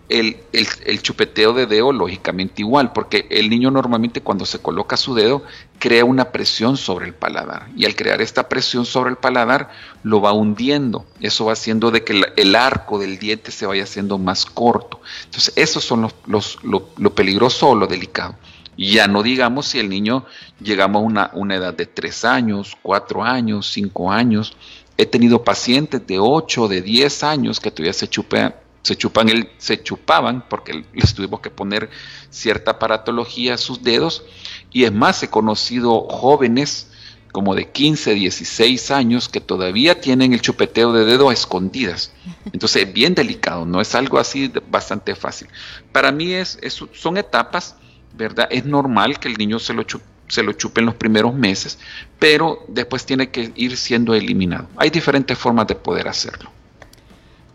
el, 0.10 1.02
chupeteo 1.02 1.54
de 1.54 1.66
dedo 1.66 1.92
lógicamente 1.92 2.62
igual, 2.62 2.94
porque 2.94 3.28
el 3.30 3.50
niño 3.50 3.72
normalmente 3.72 4.22
cuando 4.22 4.46
se 4.46 4.60
coloca 4.60 4.96
su 4.96 5.14
dedo 5.14 5.44
crea 5.80 6.06
una 6.06 6.32
presión 6.32 6.78
sobre 6.78 7.08
el 7.08 7.14
paladar 7.14 7.68
y 7.76 7.86
al 7.86 7.96
crear 7.96 8.22
esta 8.22 8.48
presión 8.48 8.86
sobre 8.86 9.10
el 9.12 9.18
paladar 9.18 9.70
lo 10.04 10.22
va 10.22 10.32
hundiendo, 10.32 11.06
eso 11.20 11.46
va 11.46 11.54
haciendo 11.54 11.92
de 11.92 12.04
que 12.04 12.24
el, 12.36 12.56
arco 12.56 13.00
del 13.00 13.20
diente 13.20 13.52
se 13.52 13.66
vaya 13.66 13.84
haciendo 13.84 14.18
más 14.18 14.46
corto. 14.46 15.02
Entonces, 15.26 15.54
esos 15.56 15.84
son 15.84 16.10
los, 16.26 16.60
lo, 16.64 17.16
peligroso 17.16 17.70
o 17.70 17.76
lo 17.76 17.88
delicado. 17.88 18.36
Ya 18.78 19.08
no 19.08 19.24
digamos 19.24 19.68
si 19.68 19.80
el 19.80 19.90
niño 19.90 20.26
llegamos 20.62 21.02
a 21.02 21.06
una, 21.06 21.32
una 21.34 21.56
edad 21.56 21.74
de 21.74 21.86
3 21.86 22.26
años, 22.26 22.78
4 22.82 23.24
años, 23.24 23.72
5 23.72 24.12
años. 24.12 24.56
He 24.98 25.06
tenido 25.06 25.44
pacientes 25.44 26.06
de 26.08 26.20
8, 26.20 26.68
de 26.68 26.82
10 26.82 27.24
años 27.24 27.60
que 27.60 27.72
todavía 27.72 27.94
se 27.94 28.08
chupean 28.08 28.54
se 28.82 28.96
chupan 28.96 29.30
el, 29.30 29.50
se 29.58 29.82
chupaban 29.84 30.46
porque 30.48 30.86
les 30.94 31.14
tuvimos 31.14 31.42
que 31.42 31.50
poner 31.50 31.90
cierta 32.30 32.72
aparatología 32.72 33.56
a 33.56 33.58
sus 33.58 33.84
dedos 33.84 34.24
y 34.72 34.86
es 34.86 34.94
más 34.94 35.22
he 35.24 35.30
conocido 35.30 36.08
jóvenes 36.10 36.90
como 37.32 37.54
de 37.54 37.70
15, 37.70 38.14
16 38.14 38.92
años 38.92 39.30
que 39.30 39.42
todavía 39.42 40.02
tienen 40.02 40.34
el 40.34 40.42
chupeteo 40.42 40.92
de 40.94 41.06
dedo 41.06 41.30
a 41.30 41.34
escondidas. 41.34 42.12
Entonces 42.52 42.88
es 42.88 42.94
bien 42.94 43.14
delicado, 43.14 43.66
no 43.66 43.82
es 43.82 43.94
algo 43.96 44.18
así 44.18 44.52
bastante 44.70 45.16
fácil. 45.16 45.48
Para 45.92 46.12
mí 46.12 46.34
es, 46.34 46.58
son 46.94 47.18
etapas, 47.18 47.76
¿verdad? 48.14 48.48
Es 48.50 48.66
normal 48.66 49.20
que 49.20 49.28
el 49.28 49.36
niño 49.36 49.60
se 49.60 49.74
lo, 49.74 49.86
se 50.28 50.44
lo 50.44 50.54
chupe 50.54 50.80
en 50.80 50.88
los 50.88 50.96
primeros 50.96 51.34
meses, 51.34 51.78
pero 52.18 52.66
después 52.68 53.06
tiene 53.06 53.30
que 53.30 53.52
ir 53.56 53.78
siendo 53.78 54.16
eliminado. 54.16 54.68
Hay 54.78 54.90
diferentes 54.90 55.38
formas 55.38 55.68
de 55.68 55.76
poder 55.76 56.08
hacerlo. 56.08 56.57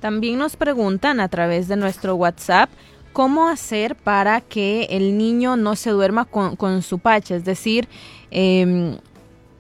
También 0.03 0.39
nos 0.39 0.57
preguntan 0.57 1.21
a 1.21 1.29
través 1.29 1.69
de 1.69 1.77
nuestro 1.77 2.17
WhatsApp 2.17 2.69
cómo 3.13 3.47
hacer 3.47 3.95
para 3.95 4.41
que 4.41 4.89
el 4.91 5.17
niño 5.17 5.57
no 5.57 5.77
se 5.77 5.91
duerma 5.91 6.25
con, 6.25 6.83
su 6.83 6.99
pacha, 6.99 7.37
es 7.37 7.45
decir, 7.45 7.89
eh, 8.33 8.99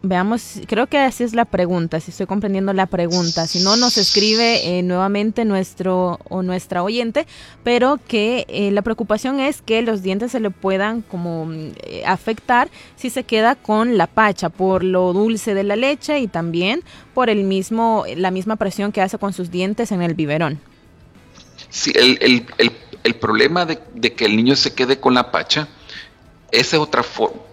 Veamos, 0.04 0.60
creo 0.66 0.88
que 0.88 0.98
así 0.98 1.22
es 1.22 1.32
la 1.32 1.44
pregunta, 1.44 2.00
si 2.00 2.10
estoy 2.10 2.26
comprendiendo 2.26 2.72
la 2.72 2.86
pregunta. 2.86 3.46
Si 3.46 3.62
no, 3.62 3.76
nos 3.76 3.98
escribe 3.98 4.78
eh, 4.78 4.82
nuevamente 4.82 5.44
nuestro 5.44 6.18
o 6.28 6.42
nuestra 6.42 6.82
oyente, 6.82 7.24
pero 7.62 8.00
que 8.08 8.44
eh, 8.48 8.72
la 8.72 8.82
preocupación 8.82 9.38
es 9.38 9.62
que 9.62 9.80
los 9.80 10.02
dientes 10.02 10.32
se 10.32 10.40
le 10.40 10.50
puedan 10.50 11.02
como 11.02 11.48
eh, 11.52 12.02
afectar 12.04 12.68
si 12.96 13.10
se 13.10 13.22
queda 13.22 13.54
con 13.54 13.96
la 13.96 14.08
pacha 14.08 14.48
por 14.48 14.82
lo 14.82 15.12
dulce 15.12 15.54
de 15.54 15.62
la 15.62 15.76
leche 15.76 16.18
y 16.18 16.26
también 16.26 16.82
por 17.14 17.30
el 17.30 17.44
mismo, 17.44 18.04
la 18.16 18.32
misma 18.32 18.56
presión 18.56 18.90
que 18.90 19.02
hace 19.02 19.18
con 19.18 19.32
sus 19.32 19.52
dientes 19.52 19.92
en 19.92 20.02
el 20.02 20.14
biberón. 20.14 20.58
Sí, 21.70 21.92
el, 21.94 22.44
el, 23.04 23.14
problema 23.14 23.66
de, 23.66 23.78
de 23.94 24.14
que 24.14 24.24
el 24.24 24.34
niño 24.34 24.56
se 24.56 24.74
quede 24.74 24.98
con 24.98 25.14
la 25.14 25.30
pacha, 25.30 25.68
esa 26.50 26.76
es 26.76 26.82
otra 26.82 27.04
forma 27.04 27.51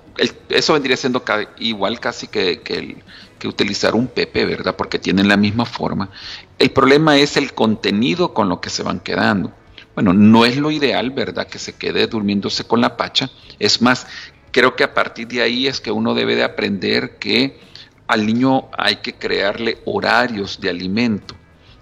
eso 0.49 0.73
vendría 0.73 0.97
siendo 0.97 1.23
igual 1.59 1.99
casi 1.99 2.27
que, 2.27 2.61
que, 2.61 3.47
utilizar 3.47 3.95
un 3.95 4.07
pepe, 4.07 4.45
¿verdad? 4.45 4.75
Porque 4.75 4.99
tienen 4.99 5.27
la 5.27 5.37
misma 5.37 5.65
forma. 5.65 6.09
El 6.57 6.71
problema 6.71 7.17
es 7.17 7.37
el 7.37 7.53
contenido 7.53 8.33
con 8.33 8.49
lo 8.49 8.59
que 8.59 8.69
se 8.69 8.83
van 8.83 8.99
quedando. 8.99 9.53
Bueno, 9.95 10.13
no 10.13 10.45
es 10.45 10.57
lo 10.57 10.71
ideal, 10.71 11.11
¿verdad? 11.11 11.47
Que 11.47 11.59
se 11.59 11.73
quede 11.73 12.07
durmiéndose 12.07 12.65
con 12.65 12.81
la 12.81 12.97
pacha. 12.97 13.29
Es 13.59 13.81
más, 13.81 14.07
creo 14.51 14.75
que 14.75 14.83
a 14.83 14.93
partir 14.93 15.27
de 15.27 15.41
ahí 15.41 15.67
es 15.67 15.81
que 15.81 15.91
uno 15.91 16.13
debe 16.13 16.35
de 16.35 16.43
aprender 16.43 17.17
que 17.17 17.59
al 18.07 18.25
niño 18.25 18.69
hay 18.77 18.97
que 18.97 19.13
crearle 19.13 19.77
horarios 19.85 20.59
de 20.59 20.69
alimento, 20.69 21.35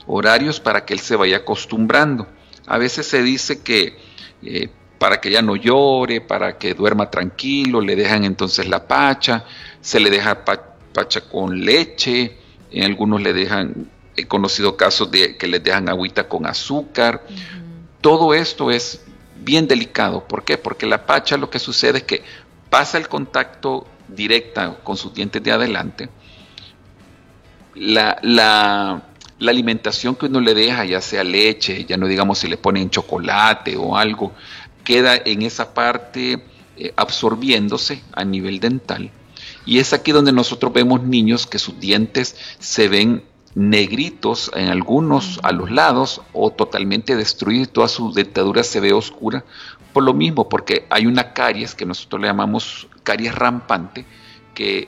horarios 0.05 0.59
para 0.59 0.85
que 0.85 0.93
él 0.93 0.99
se 0.99 1.15
vaya 1.15 1.37
acostumbrando. 1.37 2.27
A 2.65 2.77
veces 2.77 3.07
se 3.07 3.23
dice 3.23 3.61
que 3.61 3.97
eh, 4.43 4.69
para 4.97 5.21
que 5.21 5.31
ya 5.31 5.41
no 5.41 5.55
llore, 5.55 6.21
para 6.21 6.57
que 6.57 6.73
duerma 6.73 7.09
tranquilo, 7.09 7.81
le 7.81 7.95
dejan 7.95 8.23
entonces 8.23 8.67
la 8.67 8.87
pacha, 8.87 9.45
se 9.81 9.99
le 9.99 10.09
deja 10.09 10.43
pacha 10.43 11.21
con 11.21 11.63
leche, 11.63 12.37
en 12.71 12.83
algunos 12.83 13.21
le 13.21 13.33
dejan 13.33 13.89
he 14.17 14.27
conocido 14.27 14.75
casos 14.75 15.09
de 15.11 15.37
que 15.37 15.47
les 15.47 15.63
dejan 15.63 15.87
agüita 15.87 16.27
con 16.27 16.45
azúcar. 16.45 17.23
Todo 18.01 18.33
esto 18.33 18.71
es 18.71 19.05
bien 19.37 19.67
delicado. 19.67 20.27
¿Por 20.27 20.43
qué? 20.43 20.57
Porque 20.57 20.87
la 20.87 21.05
pacha 21.05 21.37
lo 21.37 21.49
que 21.49 21.59
sucede 21.59 21.99
es 21.99 22.03
que 22.03 22.23
pasa 22.69 22.97
el 22.97 23.07
contacto 23.07 23.87
directa 24.07 24.75
con 24.83 24.97
sus 24.97 25.13
dientes 25.13 25.41
de 25.43 25.51
adelante. 25.51 26.09
La, 27.75 28.17
la, 28.23 29.03
alimentación 29.39 30.15
que 30.15 30.25
uno 30.25 30.41
le 30.41 30.55
deja, 30.55 30.83
ya 30.83 30.99
sea 30.99 31.23
leche, 31.23 31.85
ya 31.85 31.95
no 31.95 32.07
digamos 32.07 32.39
si 32.39 32.47
le 32.47 32.57
ponen 32.57 32.89
chocolate 32.89 33.77
o 33.77 33.95
algo, 33.95 34.33
queda 34.87 35.17
en 35.17 35.41
esa 35.41 35.73
parte 35.73 36.41
eh, 36.77 36.93
absorbiéndose 36.95 38.01
a 38.13 38.23
nivel 38.23 38.61
dental. 38.61 39.11
Y 39.65 39.79
es 39.79 39.91
aquí 39.91 40.13
donde 40.13 40.31
nosotros 40.31 40.71
vemos 40.71 41.03
niños 41.03 41.45
que 41.45 41.59
sus 41.59 41.77
dientes 41.77 42.37
se 42.59 42.87
ven 42.87 43.25
negritos 43.53 44.49
en 44.55 44.69
algunos 44.69 45.41
a 45.43 45.51
los 45.51 45.71
lados 45.71 46.21
o 46.31 46.51
totalmente 46.51 47.17
destruidos, 47.17 47.73
toda 47.73 47.89
su 47.89 48.13
dentadura 48.13 48.63
se 48.63 48.79
ve 48.79 48.93
oscura 48.93 49.43
por 49.91 50.03
lo 50.03 50.13
mismo, 50.13 50.47
porque 50.47 50.85
hay 50.89 51.05
una 51.05 51.33
caries 51.33 51.75
que 51.75 51.85
nosotros 51.85 52.21
le 52.21 52.27
llamamos 52.29 52.87
caries 53.03 53.35
rampante 53.35 54.05
que 54.53 54.87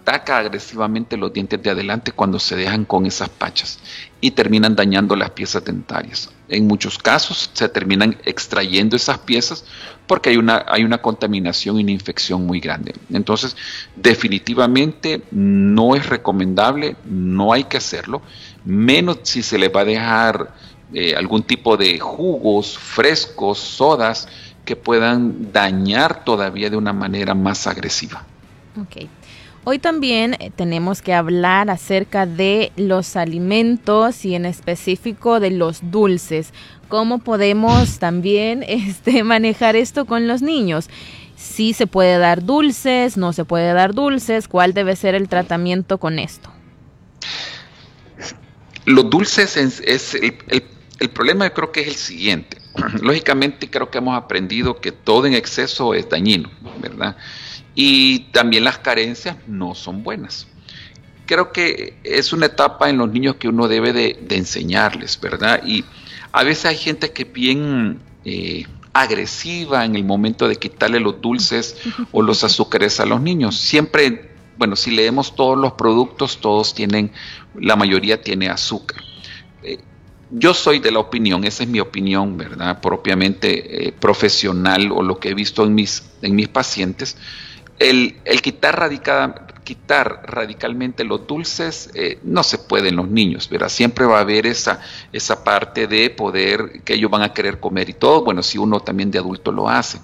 ataca 0.00 0.38
agresivamente 0.38 1.16
los 1.16 1.32
dientes 1.32 1.62
de 1.62 1.70
adelante 1.70 2.12
cuando 2.12 2.38
se 2.38 2.56
dejan 2.56 2.84
con 2.84 3.06
esas 3.06 3.28
pachas 3.28 3.78
y 4.20 4.30
terminan 4.30 4.74
dañando 4.74 5.14
las 5.14 5.30
piezas 5.30 5.64
dentarias. 5.64 6.30
En 6.48 6.66
muchos 6.66 6.98
casos 6.98 7.50
se 7.52 7.68
terminan 7.68 8.16
extrayendo 8.24 8.96
esas 8.96 9.18
piezas 9.18 9.64
porque 10.06 10.30
hay 10.30 10.36
una, 10.36 10.64
hay 10.66 10.84
una 10.84 10.98
contaminación 10.98 11.78
y 11.78 11.82
una 11.82 11.92
infección 11.92 12.46
muy 12.46 12.60
grande. 12.60 12.94
Entonces, 13.12 13.56
definitivamente 13.94 15.22
no 15.30 15.94
es 15.94 16.08
recomendable, 16.08 16.96
no 17.04 17.52
hay 17.52 17.64
que 17.64 17.76
hacerlo, 17.76 18.22
menos 18.64 19.18
si 19.22 19.42
se 19.42 19.58
le 19.58 19.68
va 19.68 19.82
a 19.82 19.84
dejar 19.84 20.54
eh, 20.92 21.14
algún 21.14 21.42
tipo 21.42 21.76
de 21.76 22.00
jugos 22.00 22.76
frescos, 22.76 23.58
sodas, 23.58 24.28
que 24.64 24.76
puedan 24.76 25.52
dañar 25.52 26.24
todavía 26.24 26.70
de 26.70 26.76
una 26.76 26.92
manera 26.92 27.34
más 27.34 27.66
agresiva. 27.66 28.24
Okay. 28.82 29.08
Hoy 29.64 29.78
también 29.78 30.36
eh, 30.40 30.50
tenemos 30.54 31.02
que 31.02 31.12
hablar 31.12 31.68
acerca 31.68 32.24
de 32.24 32.72
los 32.76 33.14
alimentos 33.16 34.24
y 34.24 34.34
en 34.34 34.46
específico 34.46 35.38
de 35.38 35.50
los 35.50 35.90
dulces. 35.90 36.54
¿Cómo 36.88 37.18
podemos 37.18 37.98
también 37.98 38.64
este, 38.66 39.22
manejar 39.22 39.76
esto 39.76 40.06
con 40.06 40.26
los 40.26 40.40
niños? 40.40 40.88
Si 41.36 41.74
se 41.74 41.86
puede 41.86 42.18
dar 42.18 42.44
dulces, 42.44 43.16
no 43.16 43.32
se 43.32 43.44
puede 43.44 43.72
dar 43.72 43.94
dulces, 43.94 44.48
¿cuál 44.48 44.72
debe 44.72 44.96
ser 44.96 45.14
el 45.14 45.28
tratamiento 45.28 45.98
con 45.98 46.18
esto? 46.18 46.50
Los 48.86 49.08
dulces 49.10 49.56
es, 49.56 50.14
el, 50.14 50.38
el 51.00 51.10
problema 51.10 51.46
yo 51.46 51.54
creo 51.54 51.72
que 51.72 51.80
es 51.82 51.88
el 51.88 51.94
siguiente. 51.94 52.58
Lógicamente 53.02 53.68
creo 53.68 53.90
que 53.90 53.98
hemos 53.98 54.16
aprendido 54.16 54.80
que 54.80 54.92
todo 54.92 55.26
en 55.26 55.34
exceso 55.34 55.92
es 55.92 56.08
dañino, 56.08 56.50
¿verdad? 56.80 57.16
Y 57.74 58.20
también 58.32 58.64
las 58.64 58.78
carencias 58.78 59.36
no 59.46 59.74
son 59.74 60.02
buenas. 60.02 60.46
Creo 61.26 61.52
que 61.52 61.98
es 62.02 62.32
una 62.32 62.46
etapa 62.46 62.90
en 62.90 62.98
los 62.98 63.10
niños 63.10 63.36
que 63.36 63.48
uno 63.48 63.68
debe 63.68 63.92
de, 63.92 64.18
enseñarles, 64.30 65.20
¿verdad? 65.20 65.62
Y 65.64 65.84
a 66.32 66.42
veces 66.42 66.66
hay 66.66 66.76
gente 66.76 67.12
que 67.12 67.24
bien 67.24 68.00
eh, 68.24 68.66
agresiva 68.92 69.84
en 69.84 69.94
el 69.94 70.04
momento 70.04 70.48
de 70.48 70.56
quitarle 70.56 71.00
los 71.00 71.20
dulces 71.20 71.76
o 72.12 72.22
los 72.22 72.42
azúcares 72.42 72.98
a 73.00 73.06
los 73.06 73.20
niños. 73.20 73.56
Siempre, 73.56 74.30
bueno, 74.58 74.76
si 74.76 74.90
leemos 74.90 75.36
todos 75.36 75.56
los 75.56 75.72
productos, 75.74 76.38
todos 76.38 76.74
tienen, 76.74 77.12
la 77.54 77.76
mayoría 77.76 78.20
tiene 78.20 78.48
azúcar. 78.48 79.02
Eh, 79.62 79.78
yo 80.30 80.54
soy 80.54 80.80
de 80.80 80.90
la 80.90 80.98
opinión, 80.98 81.44
esa 81.44 81.62
es 81.62 81.68
mi 81.68 81.80
opinión, 81.80 82.36
¿verdad? 82.36 82.80
Propiamente 82.80 83.88
eh, 83.88 83.92
profesional 83.92 84.90
o 84.92 85.02
lo 85.02 85.18
que 85.18 85.30
he 85.30 85.34
visto 85.34 85.64
en 85.64 85.74
mis, 85.74 86.02
en 86.22 86.34
mis 86.34 86.48
pacientes, 86.48 87.16
el, 87.80 88.42
quitar, 88.42 88.90
quitar 89.64 90.22
radicalmente 90.26 91.02
los 91.02 91.26
dulces 91.26 91.90
eh, 91.94 92.18
no 92.22 92.42
se 92.42 92.58
puede 92.58 92.90
en 92.90 92.96
los 92.96 93.08
niños, 93.08 93.48
¿verdad? 93.48 93.70
Siempre 93.70 94.04
va 94.04 94.18
a 94.18 94.20
haber 94.20 94.46
esa, 94.46 94.80
esa 95.12 95.42
parte 95.42 95.86
de 95.86 96.10
poder 96.10 96.82
que 96.84 96.94
ellos 96.94 97.10
van 97.10 97.22
a 97.22 97.32
querer 97.32 97.58
comer 97.58 97.88
y 97.88 97.94
todo, 97.94 98.22
bueno, 98.22 98.42
si 98.42 98.58
uno 98.58 98.80
también 98.80 99.10
de 99.10 99.18
adulto 99.18 99.50
lo 99.50 99.68
hace. 99.68 99.98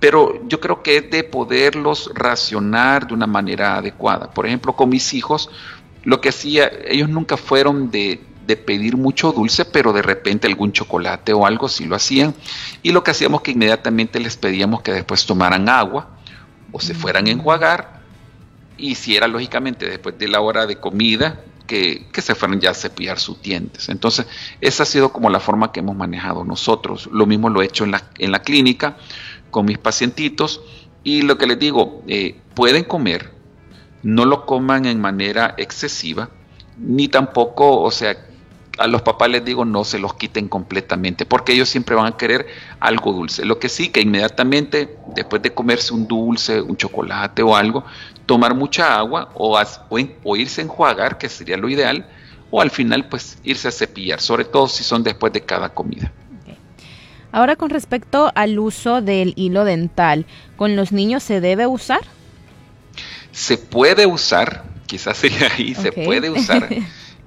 Pero 0.00 0.46
yo 0.48 0.58
creo 0.60 0.82
que 0.82 0.96
es 0.96 1.10
de 1.10 1.22
poderlos 1.22 2.10
racionar 2.14 3.06
de 3.06 3.14
una 3.14 3.28
manera 3.28 3.76
adecuada. 3.76 4.28
Por 4.30 4.44
ejemplo, 4.44 4.74
con 4.74 4.88
mis 4.88 5.14
hijos, 5.14 5.50
lo 6.02 6.20
que 6.20 6.30
hacía, 6.30 6.70
ellos 6.88 7.08
nunca 7.08 7.36
fueron 7.36 7.92
de, 7.92 8.20
de 8.44 8.56
pedir 8.56 8.96
mucho 8.96 9.30
dulce, 9.30 9.64
pero 9.64 9.92
de 9.92 10.02
repente 10.02 10.48
algún 10.48 10.72
chocolate 10.72 11.32
o 11.32 11.46
algo 11.46 11.68
sí 11.68 11.84
lo 11.84 11.94
hacían. 11.94 12.34
Y 12.82 12.90
lo 12.90 13.04
que 13.04 13.12
hacíamos 13.12 13.42
que 13.42 13.52
inmediatamente 13.52 14.18
les 14.18 14.36
pedíamos 14.36 14.82
que 14.82 14.92
después 14.92 15.24
tomaran 15.24 15.68
agua 15.68 16.13
o 16.74 16.80
se 16.80 16.92
fueran 16.92 17.28
a 17.28 17.30
enjuagar 17.30 18.00
y 18.76 18.96
si 18.96 19.16
era 19.16 19.28
lógicamente 19.28 19.88
después 19.88 20.18
de 20.18 20.26
la 20.26 20.40
hora 20.40 20.66
de 20.66 20.80
comida 20.80 21.40
que, 21.68 22.08
se 22.12 22.34
fueran 22.34 22.60
ya 22.60 22.70
a 22.70 22.74
cepillar 22.74 23.20
sus 23.20 23.40
dientes. 23.40 23.88
Entonces, 23.88 24.26
esa 24.60 24.82
ha 24.82 24.86
sido 24.86 25.12
como 25.12 25.30
la 25.30 25.38
forma 25.38 25.70
que 25.70 25.80
hemos 25.80 25.96
manejado 25.96 26.44
nosotros. 26.44 27.08
Lo 27.12 27.26
mismo 27.26 27.48
lo 27.48 27.62
he 27.62 27.66
hecho 27.66 27.84
en 27.84 27.92
la, 27.92 28.10
en 28.18 28.32
la 28.32 28.42
clínica 28.42 28.96
con 29.52 29.66
mis 29.66 29.78
pacientitos 29.78 30.60
y 31.04 31.22
lo 31.22 31.38
que 31.38 31.46
les 31.46 31.60
digo, 31.60 32.02
eh, 32.08 32.40
pueden 32.54 32.82
comer, 32.82 33.30
no 34.02 34.24
lo 34.24 34.44
coman 34.44 34.84
en 34.84 35.00
manera 35.00 35.54
excesiva, 35.56 36.30
ni 36.76 37.06
tampoco, 37.06 37.82
o 37.82 37.90
sea, 37.92 38.16
a 38.78 38.86
los 38.86 39.02
papás 39.02 39.30
les 39.30 39.44
digo 39.44 39.64
no 39.64 39.84
se 39.84 39.98
los 39.98 40.14
quiten 40.14 40.48
completamente, 40.48 41.26
porque 41.26 41.52
ellos 41.52 41.68
siempre 41.68 41.94
van 41.94 42.06
a 42.06 42.16
querer 42.16 42.46
algo 42.80 43.12
dulce. 43.12 43.44
Lo 43.44 43.58
que 43.58 43.68
sí, 43.68 43.88
que 43.88 44.00
inmediatamente 44.00 44.96
después 45.14 45.42
de 45.42 45.52
comerse 45.52 45.94
un 45.94 46.06
dulce, 46.06 46.60
un 46.60 46.76
chocolate 46.76 47.42
o 47.42 47.56
algo, 47.56 47.84
tomar 48.26 48.54
mucha 48.54 48.96
agua 48.96 49.30
o, 49.34 49.60
o, 50.24 50.36
irse 50.36 50.60
a 50.60 50.64
enjuagar, 50.64 51.18
que 51.18 51.28
sería 51.28 51.56
lo 51.56 51.68
ideal, 51.68 52.06
o 52.50 52.60
al 52.60 52.70
final 52.70 53.08
pues 53.08 53.38
irse 53.44 53.68
a 53.68 53.70
cepillar, 53.70 54.20
sobre 54.20 54.44
todo 54.44 54.68
si 54.68 54.84
son 54.84 55.02
después 55.02 55.32
de 55.32 55.42
cada 55.42 55.68
comida. 55.70 56.12
Ahora 57.32 57.56
con 57.56 57.70
respecto 57.70 58.30
al 58.36 58.58
uso 58.60 59.02
del 59.02 59.32
hilo 59.36 59.64
dental, 59.64 60.24
¿con 60.56 60.76
los 60.76 60.92
niños 60.92 61.22
se 61.22 61.40
debe 61.40 61.66
usar? 61.66 62.00
Se 63.32 63.58
puede 63.58 64.06
usar, 64.06 64.62
quizás 64.86 65.16
sería 65.16 65.48
ahí, 65.56 65.74
se 65.74 65.92
puede 65.92 66.30
usar. 66.30 66.68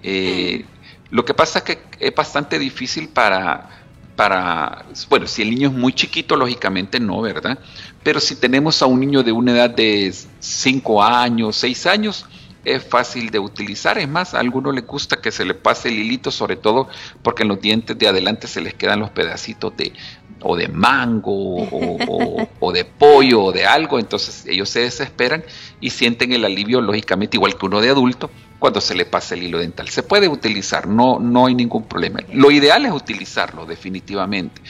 Eh, 0.04 0.64
lo 1.10 1.26
que 1.26 1.34
pasa 1.34 1.60
es 1.60 1.66
que 1.66 1.80
es 2.00 2.16
bastante 2.16 2.60
difícil 2.60 3.10
para, 3.10 3.70
para, 4.16 4.86
bueno, 5.10 5.28
si 5.28 5.42
el 5.42 5.52
niño 5.52 5.70
es 5.70 5.76
muy 5.76 5.94
chiquito, 5.94 6.36
lógicamente 6.36 7.00
no, 7.00 7.22
¿verdad? 7.22 7.60
Pero 8.04 8.20
si 8.20 8.36
tenemos 8.36 8.82
a 8.82 8.86
un 8.86 9.00
niño 9.00 9.24
de 9.24 9.32
una 9.32 9.52
edad 9.52 9.70
de 9.70 10.14
5 10.40 11.04
años, 11.04 11.56
6 11.58 11.86
años, 11.86 12.26
es 12.66 12.84
fácil 12.84 13.30
de 13.30 13.40
utilizar. 13.40 13.98
Es 13.98 14.10
más, 14.10 14.34
a 14.34 14.40
algunos 14.40 14.76
les 14.76 14.86
gusta 14.86 15.22
que 15.22 15.32
se 15.32 15.46
le 15.46 15.54
pase 15.54 15.88
el 15.88 15.96
hilito, 16.00 16.32
sobre 16.32 16.58
todo 16.58 16.90
porque 17.22 17.44
en 17.44 17.50
los 17.50 17.62
dientes 17.62 17.98
de 17.98 18.08
adelante 18.08 18.48
se 18.48 18.60
les 18.60 18.74
quedan 18.74 19.00
los 19.00 19.10
pedacitos 19.12 19.76
de 19.78 19.94
o 20.42 20.56
de 20.56 20.68
mango 20.68 21.32
o, 21.32 22.48
o, 22.60 22.72
de 22.74 22.86
pollo 22.86 23.46
o 23.46 23.52
de 23.52 23.66
algo. 23.66 24.00
Entonces 24.00 24.46
ellos 24.48 24.70
se 24.70 24.82
desesperan 24.82 25.44
y 25.80 25.92
sienten 25.92 26.34
el 26.34 26.44
alivio, 26.44 26.82
lógicamente, 26.82 27.38
igual 27.38 27.58
que 27.58 27.66
uno 27.66 27.82
de 27.82 27.90
adulto, 27.90 28.30
cuando 28.60 28.82
se 28.82 28.96
le 28.96 29.06
pasa 29.06 29.36
el 29.36 29.44
hilo 29.44 29.60
dental. 29.60 29.88
Se 29.90 30.04
puede 30.04 30.28
utilizar, 30.28 30.88
no, 30.88 31.20
no 31.20 31.46
hay 31.46 31.56
ningún 31.56 31.84
problema. 31.84 32.20
Lo 32.34 32.52
ideal 32.52 32.86
es 32.86 32.92
utilizarlo, 32.92 33.66
definitivamente. 33.66 34.62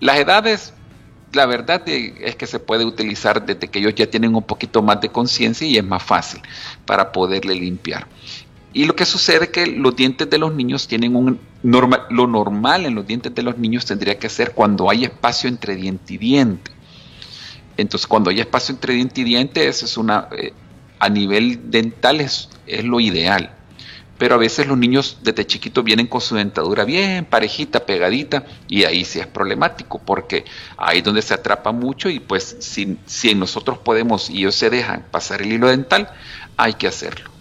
Las 0.00 0.18
edades, 0.18 0.72
la 1.32 1.46
verdad 1.46 1.82
es 1.86 2.36
que 2.36 2.46
se 2.46 2.58
puede 2.58 2.84
utilizar 2.84 3.44
desde 3.44 3.68
que 3.68 3.78
ellos 3.78 3.94
ya 3.94 4.08
tienen 4.08 4.34
un 4.34 4.42
poquito 4.42 4.82
más 4.82 5.00
de 5.00 5.10
conciencia 5.10 5.66
y 5.66 5.76
es 5.76 5.84
más 5.84 6.02
fácil 6.02 6.40
para 6.86 7.12
poderle 7.12 7.54
limpiar. 7.54 8.06
Y 8.72 8.86
lo 8.86 8.96
que 8.96 9.06
sucede 9.06 9.44
es 9.44 9.50
que 9.50 9.66
los 9.66 9.94
dientes 9.94 10.28
de 10.28 10.36
los 10.36 10.52
niños 10.52 10.88
tienen 10.88 11.14
un 11.14 11.38
normal, 11.62 12.06
lo 12.10 12.26
normal 12.26 12.86
en 12.86 12.96
los 12.96 13.06
dientes 13.06 13.32
de 13.32 13.42
los 13.42 13.56
niños 13.56 13.84
tendría 13.84 14.18
que 14.18 14.28
ser 14.28 14.50
cuando 14.50 14.90
hay 14.90 15.04
espacio 15.04 15.48
entre 15.48 15.76
diente 15.76 16.14
y 16.14 16.18
diente. 16.18 16.72
Entonces, 17.76 18.06
cuando 18.06 18.30
hay 18.30 18.40
espacio 18.40 18.74
entre 18.74 18.94
diente 18.94 19.20
y 19.20 19.24
diente, 19.24 19.68
eso 19.68 19.84
es 19.84 19.96
una, 19.96 20.28
eh, 20.36 20.52
a 20.98 21.08
nivel 21.08 21.70
dental 21.70 22.20
es, 22.20 22.48
lo 22.66 23.00
ideal. 23.00 23.50
Pero 24.18 24.36
a 24.36 24.38
veces 24.38 24.66
los 24.66 24.78
niños 24.78 25.18
desde 25.22 25.44
chiquitos 25.44 25.82
vienen 25.82 26.06
con 26.06 26.20
su 26.20 26.36
dentadura 26.36 26.84
bien 26.84 27.24
parejita, 27.24 27.84
pegadita, 27.84 28.44
y 28.68 28.84
ahí 28.84 29.04
sí 29.04 29.18
es 29.18 29.26
problemático, 29.26 29.98
porque 29.98 30.44
ahí 30.76 30.98
es 30.98 31.04
donde 31.04 31.22
se 31.22 31.34
atrapa 31.34 31.72
mucho 31.72 32.08
y 32.08 32.20
pues 32.20 32.56
si, 32.60 32.96
si 33.06 33.34
nosotros 33.34 33.78
podemos 33.78 34.30
y 34.30 34.38
ellos 34.38 34.54
se 34.54 34.70
dejan 34.70 35.04
pasar 35.10 35.42
el 35.42 35.52
hilo 35.52 35.68
dental, 35.68 36.08
hay 36.56 36.74
que 36.74 36.86
hacerlo. 36.86 37.34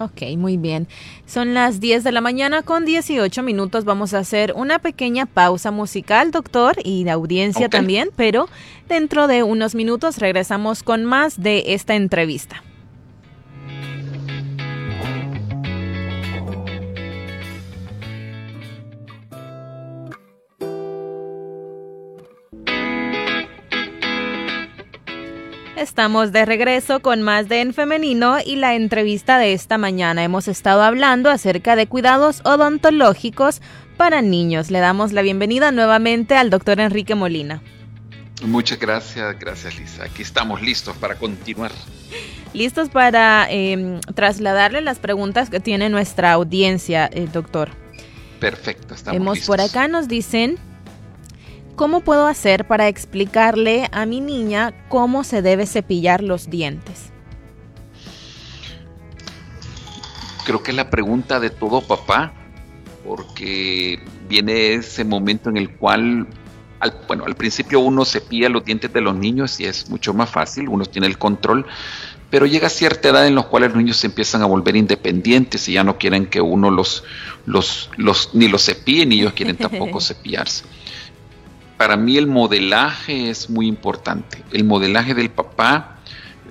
Ok, 0.00 0.22
muy 0.38 0.56
bien. 0.56 0.88
Son 1.26 1.52
las 1.52 1.78
10 1.78 2.04
de 2.04 2.12
la 2.12 2.22
mañana 2.22 2.62
con 2.62 2.86
18 2.86 3.42
minutos. 3.42 3.84
Vamos 3.84 4.14
a 4.14 4.18
hacer 4.20 4.54
una 4.56 4.78
pequeña 4.78 5.26
pausa 5.26 5.70
musical, 5.70 6.30
doctor, 6.30 6.76
y 6.82 7.04
de 7.04 7.10
audiencia 7.10 7.68
también, 7.68 8.08
pero 8.16 8.48
dentro 8.88 9.26
de 9.26 9.42
unos 9.42 9.74
minutos 9.74 10.16
regresamos 10.16 10.82
con 10.82 11.04
más 11.04 11.42
de 11.42 11.74
esta 11.74 11.96
entrevista. 11.96 12.62
Estamos 25.80 26.30
de 26.30 26.44
regreso 26.44 27.00
con 27.00 27.22
más 27.22 27.48
de 27.48 27.62
En 27.62 27.72
Femenino 27.72 28.36
y 28.44 28.56
la 28.56 28.74
entrevista 28.74 29.38
de 29.38 29.54
esta 29.54 29.78
mañana. 29.78 30.22
Hemos 30.22 30.46
estado 30.46 30.82
hablando 30.82 31.30
acerca 31.30 31.74
de 31.74 31.86
cuidados 31.86 32.42
odontológicos 32.44 33.62
para 33.96 34.20
niños. 34.20 34.70
Le 34.70 34.78
damos 34.80 35.12
la 35.12 35.22
bienvenida 35.22 35.72
nuevamente 35.72 36.36
al 36.36 36.50
doctor 36.50 36.80
Enrique 36.80 37.14
Molina. 37.14 37.62
Muchas 38.42 38.78
gracias, 38.78 39.38
gracias 39.38 39.78
Lisa. 39.78 40.04
Aquí 40.04 40.20
estamos 40.20 40.60
listos 40.60 40.94
para 40.98 41.14
continuar. 41.14 41.72
Listos 42.52 42.90
para 42.90 43.46
em, 43.48 44.00
trasladarle 44.14 44.82
las 44.82 44.98
preguntas 44.98 45.48
que 45.48 45.60
tiene 45.60 45.88
nuestra 45.88 46.32
audiencia, 46.32 47.08
eh, 47.10 47.26
doctor. 47.32 47.70
Perfecto, 48.38 48.92
estamos 48.92 49.16
Hemos 49.16 49.46
por 49.46 49.62
acá 49.62 49.88
nos 49.88 50.08
dicen, 50.08 50.58
¿cómo 51.80 52.02
puedo 52.02 52.26
hacer 52.26 52.66
para 52.66 52.88
explicarle 52.88 53.88
a 53.90 54.04
mi 54.04 54.20
niña 54.20 54.74
cómo 54.90 55.24
se 55.24 55.40
debe 55.40 55.64
cepillar 55.64 56.22
los 56.22 56.50
dientes? 56.50 57.10
Creo 60.44 60.62
que 60.62 60.72
es 60.72 60.76
la 60.76 60.90
pregunta 60.90 61.40
de 61.40 61.48
todo 61.48 61.80
papá, 61.80 62.34
porque 63.02 63.98
viene 64.28 64.74
ese 64.74 65.04
momento 65.04 65.48
en 65.48 65.56
el 65.56 65.70
cual 65.70 66.26
al, 66.80 67.00
bueno, 67.08 67.24
al 67.24 67.34
principio 67.34 67.80
uno 67.80 68.04
cepilla 68.04 68.50
los 68.50 68.62
dientes 68.62 68.92
de 68.92 69.00
los 69.00 69.16
niños 69.16 69.58
y 69.58 69.64
es 69.64 69.88
mucho 69.88 70.12
más 70.12 70.28
fácil, 70.28 70.68
uno 70.68 70.84
tiene 70.84 71.06
el 71.06 71.16
control, 71.16 71.64
pero 72.28 72.44
llega 72.44 72.68
cierta 72.68 73.08
edad 73.08 73.26
en 73.26 73.36
la 73.36 73.44
cual 73.44 73.62
los 73.62 73.76
niños 73.76 73.96
se 73.96 74.08
empiezan 74.08 74.42
a 74.42 74.44
volver 74.44 74.76
independientes 74.76 75.66
y 75.70 75.72
ya 75.72 75.82
no 75.82 75.96
quieren 75.96 76.26
que 76.26 76.42
uno 76.42 76.70
los, 76.70 77.04
los, 77.46 77.88
los 77.96 78.34
ni 78.34 78.48
los 78.48 78.66
cepille 78.66 79.06
ni 79.06 79.20
ellos 79.20 79.32
quieren 79.32 79.56
tampoco 79.56 79.98
cepillarse. 80.02 80.64
Para 81.80 81.96
mí 81.96 82.18
el 82.18 82.26
modelaje 82.26 83.30
es 83.30 83.48
muy 83.48 83.66
importante, 83.66 84.44
el 84.52 84.64
modelaje 84.64 85.14
del 85.14 85.30
papá 85.30 85.96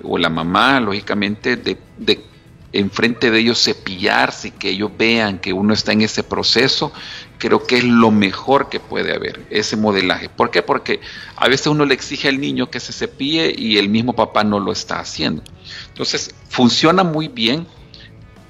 o 0.02 0.18
la 0.18 0.28
mamá, 0.28 0.80
lógicamente, 0.80 1.54
de, 1.54 1.78
de 1.98 2.24
enfrente 2.72 3.30
de 3.30 3.38
ellos 3.38 3.62
cepillarse 3.62 4.48
y 4.48 4.50
que 4.50 4.70
ellos 4.70 4.90
vean 4.98 5.38
que 5.38 5.52
uno 5.52 5.72
está 5.72 5.92
en 5.92 6.00
ese 6.00 6.24
proceso, 6.24 6.92
creo 7.38 7.64
que 7.64 7.78
es 7.78 7.84
lo 7.84 8.10
mejor 8.10 8.68
que 8.68 8.80
puede 8.80 9.14
haber, 9.14 9.46
ese 9.50 9.76
modelaje. 9.76 10.28
¿Por 10.28 10.50
qué? 10.50 10.62
Porque 10.62 10.98
a 11.36 11.46
veces 11.46 11.68
uno 11.68 11.84
le 11.84 11.94
exige 11.94 12.26
al 12.26 12.40
niño 12.40 12.68
que 12.68 12.80
se 12.80 12.92
cepille 12.92 13.54
y 13.56 13.78
el 13.78 13.88
mismo 13.88 14.14
papá 14.14 14.42
no 14.42 14.58
lo 14.58 14.72
está 14.72 14.98
haciendo. 14.98 15.44
Entonces, 15.90 16.34
funciona 16.48 17.04
muy 17.04 17.28
bien 17.28 17.68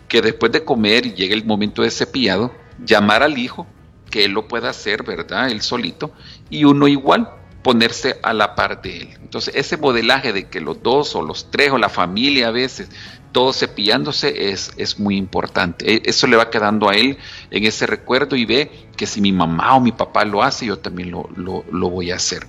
que 0.08 0.22
después 0.22 0.50
de 0.50 0.64
comer 0.64 1.04
y 1.04 1.12
llegue 1.12 1.34
el 1.34 1.44
momento 1.44 1.82
de 1.82 1.90
cepillado, 1.90 2.54
llamar 2.82 3.22
al 3.22 3.36
hijo, 3.36 3.66
que 4.10 4.24
él 4.24 4.32
lo 4.32 4.48
pueda 4.48 4.70
hacer, 4.70 5.02
¿verdad? 5.04 5.50
Él 5.50 5.62
solito, 5.62 6.12
y 6.50 6.64
uno 6.64 6.88
igual 6.88 7.30
ponerse 7.62 8.18
a 8.22 8.32
la 8.32 8.54
par 8.54 8.82
de 8.82 8.98
él. 8.98 9.08
Entonces, 9.22 9.54
ese 9.54 9.76
modelaje 9.76 10.32
de 10.32 10.48
que 10.48 10.60
los 10.60 10.82
dos 10.82 11.14
o 11.14 11.22
los 11.22 11.50
tres 11.50 11.70
o 11.70 11.78
la 11.78 11.88
familia 11.88 12.48
a 12.48 12.50
veces 12.50 12.88
todo 13.32 13.52
cepillándose 13.52 14.50
es, 14.50 14.72
es 14.76 14.98
muy 14.98 15.16
importante. 15.16 15.94
E, 15.94 16.02
eso 16.04 16.26
le 16.26 16.36
va 16.36 16.50
quedando 16.50 16.88
a 16.88 16.94
él 16.94 17.18
en 17.50 17.64
ese 17.64 17.86
recuerdo 17.86 18.34
y 18.36 18.44
ve 18.44 18.70
que 18.96 19.06
si 19.06 19.20
mi 19.20 19.32
mamá 19.32 19.76
o 19.76 19.80
mi 19.80 19.92
papá 19.92 20.24
lo 20.24 20.42
hace, 20.42 20.66
yo 20.66 20.78
también 20.78 21.10
lo, 21.10 21.28
lo 21.36 21.90
voy 21.90 22.10
a 22.10 22.16
hacer. 22.16 22.46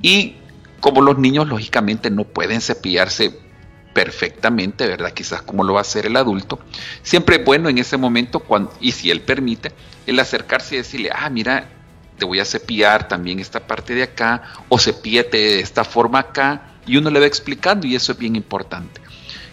Y 0.00 0.36
como 0.80 1.00
los 1.00 1.18
niños 1.18 1.48
lógicamente 1.48 2.10
no 2.10 2.24
pueden 2.24 2.60
cepillarse 2.60 3.38
perfectamente, 3.92 4.86
¿verdad? 4.86 5.12
Quizás 5.12 5.42
como 5.42 5.64
lo 5.64 5.74
va 5.74 5.80
a 5.80 5.82
hacer 5.82 6.06
el 6.06 6.16
adulto. 6.16 6.58
Siempre 7.02 7.36
es 7.36 7.44
bueno 7.44 7.68
en 7.68 7.78
ese 7.78 7.96
momento, 7.96 8.42
y 8.80 8.92
si 8.92 9.10
él 9.10 9.20
permite, 9.20 9.72
el 10.06 10.18
acercarse 10.18 10.74
y 10.74 10.78
decirle, 10.78 11.10
ah, 11.14 11.28
mira, 11.30 11.68
te 12.18 12.24
voy 12.24 12.40
a 12.40 12.44
cepillar 12.44 13.08
también 13.08 13.38
esta 13.38 13.66
parte 13.66 13.94
de 13.94 14.04
acá, 14.04 14.42
o 14.68 14.78
cepíate 14.78 15.36
de 15.36 15.60
esta 15.60 15.84
forma 15.84 16.20
acá, 16.20 16.74
y 16.86 16.96
uno 16.96 17.10
le 17.10 17.20
va 17.20 17.26
explicando, 17.26 17.86
y 17.86 17.94
eso 17.94 18.12
es 18.12 18.18
bien 18.18 18.36
importante. 18.36 19.00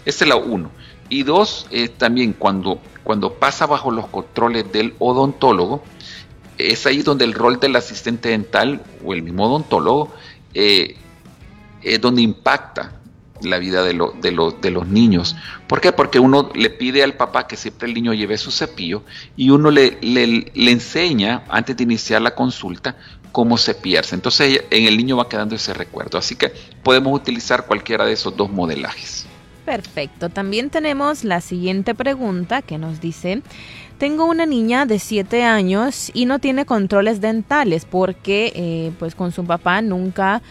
Esa 0.05 0.23
es 0.25 0.29
la 0.29 0.35
uno. 0.35 0.71
Y 1.09 1.23
dos, 1.23 1.67
eh, 1.71 1.89
también 1.89 2.33
cuando, 2.33 2.79
cuando 3.03 3.33
pasa 3.33 3.65
bajo 3.65 3.91
los 3.91 4.07
controles 4.07 4.71
del 4.71 4.95
odontólogo, 4.99 5.83
es 6.57 6.85
ahí 6.85 7.01
donde 7.01 7.25
el 7.25 7.33
rol 7.33 7.59
del 7.59 7.75
asistente 7.75 8.29
dental 8.29 8.81
o 9.03 9.13
el 9.13 9.23
mismo 9.23 9.45
odontólogo 9.45 10.13
eh, 10.53 10.97
es 11.81 12.01
donde 12.01 12.21
impacta 12.21 12.98
la 13.41 13.59
vida 13.59 13.83
de, 13.83 13.93
de, 13.93 14.53
de, 14.61 14.71
los 14.71 14.87
niños. 14.87 15.35
¿Por 15.67 15.81
qué? 15.81 15.91
Porque 15.91 16.19
uno 16.19 16.49
le 16.53 16.69
pide 16.69 17.03
al 17.03 17.13
papá 17.13 17.47
que 17.47 17.55
siempre 17.55 17.87
el 17.87 17.93
niño 17.93 18.13
lleve 18.13 18.37
su 18.37 18.51
cepillo 18.51 19.03
y 19.35 19.49
uno 19.49 19.71
le, 19.71 19.97
le, 20.01 20.51
le 20.53 20.71
enseña 20.71 21.43
antes 21.49 21.77
de 21.77 21.83
iniciar 21.83 22.21
la 22.21 22.35
consulta 22.35 22.95
cómo 23.31 23.57
cepillarse. 23.57 24.15
Entonces 24.15 24.63
en 24.69 24.85
el 24.85 24.97
niño 24.97 25.17
va 25.17 25.29
quedando 25.29 25.55
ese 25.55 25.73
recuerdo. 25.73 26.17
Así 26.17 26.35
que 26.35 26.51
podemos 26.83 27.13
utilizar 27.13 27.65
cualquiera 27.65 28.05
de 28.05 28.13
esos 28.13 28.35
dos 28.35 28.51
modelajes. 28.51 29.25
Perfecto. 29.65 30.29
También 30.29 30.69
tenemos 30.71 31.23
la 31.23 31.41
siguiente 31.41 31.93
pregunta 31.93 32.63
que 32.63 32.79
nos 32.79 32.99
dice, 33.01 33.43
tengo 33.99 34.25
una 34.25 34.45
niña 34.45 34.85
de 34.85 34.97
7 34.97 35.43
años 35.43 36.09
y 36.13 36.25
no 36.25 36.39
tiene 36.39 36.65
controles 36.65 37.21
dentales 37.21 37.85
porque 37.85 38.51
eh, 38.55 38.91
pues 38.97 39.13
con 39.13 39.31
su 39.31 39.45
papá 39.45 39.81
nunca 39.81 40.41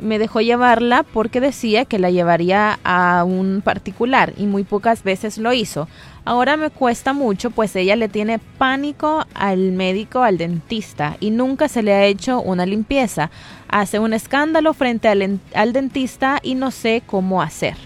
me 0.00 0.18
dejó 0.18 0.40
llevarla 0.40 1.02
porque 1.02 1.40
decía 1.40 1.84
que 1.84 1.98
la 1.98 2.10
llevaría 2.10 2.78
a 2.84 3.24
un 3.24 3.62
particular 3.64 4.32
y 4.36 4.46
muy 4.46 4.64
pocas 4.64 5.02
veces 5.02 5.38
lo 5.38 5.52
hizo. 5.52 5.88
Ahora 6.24 6.56
me 6.56 6.70
cuesta 6.70 7.12
mucho 7.12 7.50
pues 7.50 7.74
ella 7.76 7.96
le 7.96 8.08
tiene 8.08 8.38
pánico 8.38 9.26
al 9.34 9.72
médico, 9.72 10.22
al 10.22 10.38
dentista 10.38 11.16
y 11.20 11.30
nunca 11.30 11.68
se 11.68 11.82
le 11.82 11.92
ha 11.92 12.04
hecho 12.04 12.40
una 12.40 12.66
limpieza. 12.66 13.30
Hace 13.68 13.98
un 13.98 14.12
escándalo 14.12 14.74
frente 14.74 15.08
al, 15.08 15.72
dentista 15.72 16.38
y 16.42 16.54
no 16.54 16.70
sé 16.70 17.02
cómo 17.06 17.42
hacer 17.42 17.76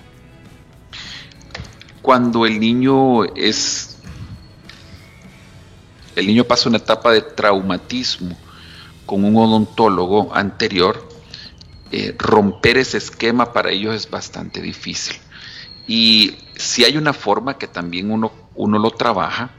cuando 2.03 2.47
el 2.47 2.59
niño 2.59 3.25
es, 3.35 3.99
el 6.17 6.27
niño 6.27 6.45
pasa 6.45 6.71
una 6.71 6.79
etapa 6.79 7.13
de 7.13 7.21
traumatismo 7.21 8.35
con 9.05 9.25
un 9.25 9.37
odontólogo 9.37 10.35
anterior, 10.35 11.08
eh, 11.93 12.15
romper 12.19 12.79
ese 12.79 12.99
esquema 12.99 13.53
para 13.53 13.71
ellos 13.71 13.95
es 13.95 14.11
bastante 14.11 14.61
difícil. 14.61 15.17
Y 15.87 16.37
si 16.57 16.85
hay 16.85 16.97
una 16.97 17.13
forma 17.13 17.59
que 17.59 17.67
también 17.67 18.11
uno, 18.11 18.33
uno 18.55 18.79
lo 18.79 18.91
trabaja, 18.91 19.51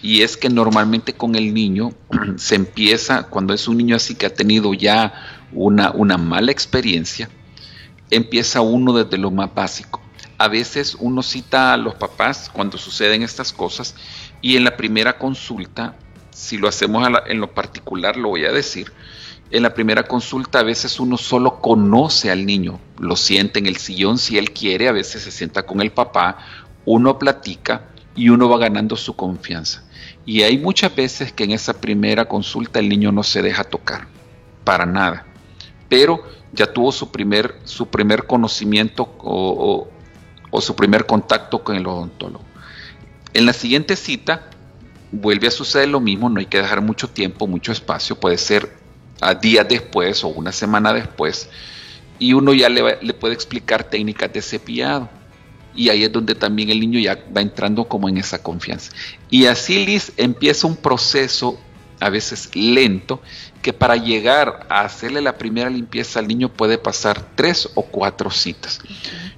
y 0.00 0.22
es 0.22 0.36
que 0.36 0.48
normalmente 0.48 1.14
con 1.14 1.34
el 1.34 1.54
niño 1.54 1.90
se 2.36 2.54
empieza, 2.54 3.24
cuando 3.24 3.54
es 3.54 3.68
un 3.68 3.76
niño 3.76 3.96
así 3.96 4.14
que 4.14 4.26
ha 4.26 4.34
tenido 4.34 4.74
ya 4.74 5.46
una, 5.52 5.90
una 5.90 6.18
mala 6.18 6.52
experiencia, 6.52 7.28
empieza 8.10 8.60
uno 8.60 8.92
desde 8.92 9.18
lo 9.18 9.30
más 9.30 9.54
básico 9.54 10.00
a 10.38 10.46
veces 10.46 10.96
uno 10.98 11.22
cita 11.22 11.72
a 11.72 11.76
los 11.76 11.96
papás 11.96 12.48
cuando 12.52 12.78
suceden 12.78 13.22
estas 13.22 13.52
cosas 13.52 13.96
y 14.40 14.56
en 14.56 14.64
la 14.64 14.76
primera 14.76 15.18
consulta, 15.18 15.96
si 16.30 16.56
lo 16.56 16.68
hacemos 16.68 17.06
en 17.26 17.40
lo 17.40 17.52
particular, 17.52 18.16
lo 18.16 18.28
voy 18.28 18.44
a 18.44 18.52
decir, 18.52 18.92
en 19.50 19.62
la 19.62 19.72
primera 19.72 20.02
consulta 20.02 20.60
a 20.60 20.62
veces 20.62 21.00
uno 21.00 21.16
solo 21.16 21.60
conoce 21.60 22.30
al 22.30 22.44
niño, 22.44 22.78
lo 22.98 23.16
siente 23.16 23.58
en 23.58 23.66
el 23.66 23.76
sillón 23.76 24.18
si 24.18 24.36
él 24.36 24.52
quiere, 24.52 24.88
a 24.88 24.92
veces 24.92 25.22
se 25.22 25.30
sienta 25.30 25.64
con 25.64 25.80
el 25.80 25.90
papá, 25.90 26.38
uno 26.84 27.18
platica 27.18 27.88
y 28.14 28.28
uno 28.28 28.48
va 28.48 28.58
ganando 28.58 28.96
su 28.96 29.16
confianza. 29.16 29.84
Y 30.26 30.42
hay 30.42 30.58
muchas 30.58 30.94
veces 30.94 31.32
que 31.32 31.44
en 31.44 31.52
esa 31.52 31.80
primera 31.80 32.26
consulta 32.26 32.78
el 32.78 32.88
niño 32.88 33.10
no 33.10 33.22
se 33.22 33.40
deja 33.40 33.64
tocar, 33.64 34.08
para 34.64 34.84
nada, 34.84 35.26
pero 35.88 36.22
ya 36.52 36.70
tuvo 36.70 36.92
su 36.92 37.10
primer, 37.10 37.54
su 37.64 37.88
primer 37.88 38.26
conocimiento 38.26 39.14
o, 39.18 39.88
o 40.50 40.60
su 40.60 40.76
primer 40.76 41.06
contacto 41.06 41.64
con 41.64 41.76
el 41.76 41.86
odontólogo. 41.86 42.44
En 43.32 43.46
la 43.46 43.54
siguiente 43.54 43.96
cita 43.96 44.50
vuelve 45.10 45.46
a 45.46 45.50
suceder 45.50 45.88
lo 45.88 46.00
mismo, 46.00 46.28
no 46.28 46.40
hay 46.40 46.46
que 46.46 46.60
dejar 46.60 46.82
mucho 46.82 47.08
tiempo, 47.08 47.46
mucho 47.46 47.72
espacio, 47.72 48.16
puede 48.20 48.36
ser 48.36 48.77
a 49.20 49.34
días 49.34 49.66
después 49.68 50.22
o 50.24 50.28
una 50.28 50.52
semana 50.52 50.92
después, 50.92 51.48
y 52.18 52.32
uno 52.32 52.52
ya 52.52 52.68
le, 52.68 52.98
le 53.00 53.14
puede 53.14 53.34
explicar 53.34 53.84
técnicas 53.84 54.32
de 54.32 54.42
cepillado. 54.42 55.08
Y 55.74 55.90
ahí 55.90 56.02
es 56.02 56.10
donde 56.10 56.34
también 56.34 56.70
el 56.70 56.80
niño 56.80 56.98
ya 56.98 57.16
va 57.36 57.40
entrando 57.40 57.84
como 57.84 58.08
en 58.08 58.18
esa 58.18 58.42
confianza. 58.42 58.90
Y 59.30 59.46
así 59.46 59.86
Liz 59.86 60.12
empieza 60.16 60.66
un 60.66 60.74
proceso 60.74 61.60
a 62.00 62.10
veces 62.10 62.50
lento, 62.54 63.20
que 63.62 63.72
para 63.72 63.96
llegar 63.96 64.66
a 64.68 64.82
hacerle 64.82 65.20
la 65.20 65.36
primera 65.36 65.68
limpieza 65.68 66.20
al 66.20 66.28
niño 66.28 66.52
puede 66.52 66.78
pasar 66.78 67.34
tres 67.34 67.68
o 67.74 67.82
cuatro 67.82 68.30
citas. 68.30 68.80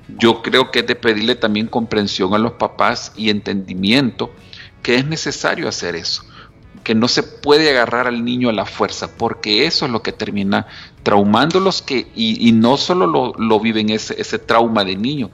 Yo 0.09 0.43
creo 0.43 0.71
que 0.71 0.81
es 0.81 0.87
de 0.87 0.97
pedirle 0.97 1.35
también 1.35 1.67
comprensión 1.67 2.35
a 2.35 2.39
los 2.39 2.53
papás 2.53 3.13
y 3.17 3.31
entendimiento 3.31 4.33
que 4.83 4.97
es 4.97 5.07
necesario 5.07 5.69
hacer 5.69 5.95
eso, 5.95 6.25
que 6.85 6.95
no 6.95 7.09
se 7.09 7.23
puede 7.23 7.71
agarrar 7.71 8.07
al 8.07 8.25
niño 8.25 8.49
a 8.49 8.53
la 8.53 8.65
fuerza, 8.65 9.17
porque 9.17 9.67
eso 9.67 9.87
es 9.87 9.93
lo 9.93 10.03
que 10.03 10.13
termina 10.13 10.67
traumándolos 11.03 11.83
que, 11.83 12.09
y, 12.15 12.53
no 12.53 12.77
solo 12.77 13.35
lo, 13.37 13.61
viven 13.61 13.91
ese, 13.91 14.21
ese 14.21 14.39
trauma 14.39 14.85
de 14.85 14.97
niño, 14.97 15.31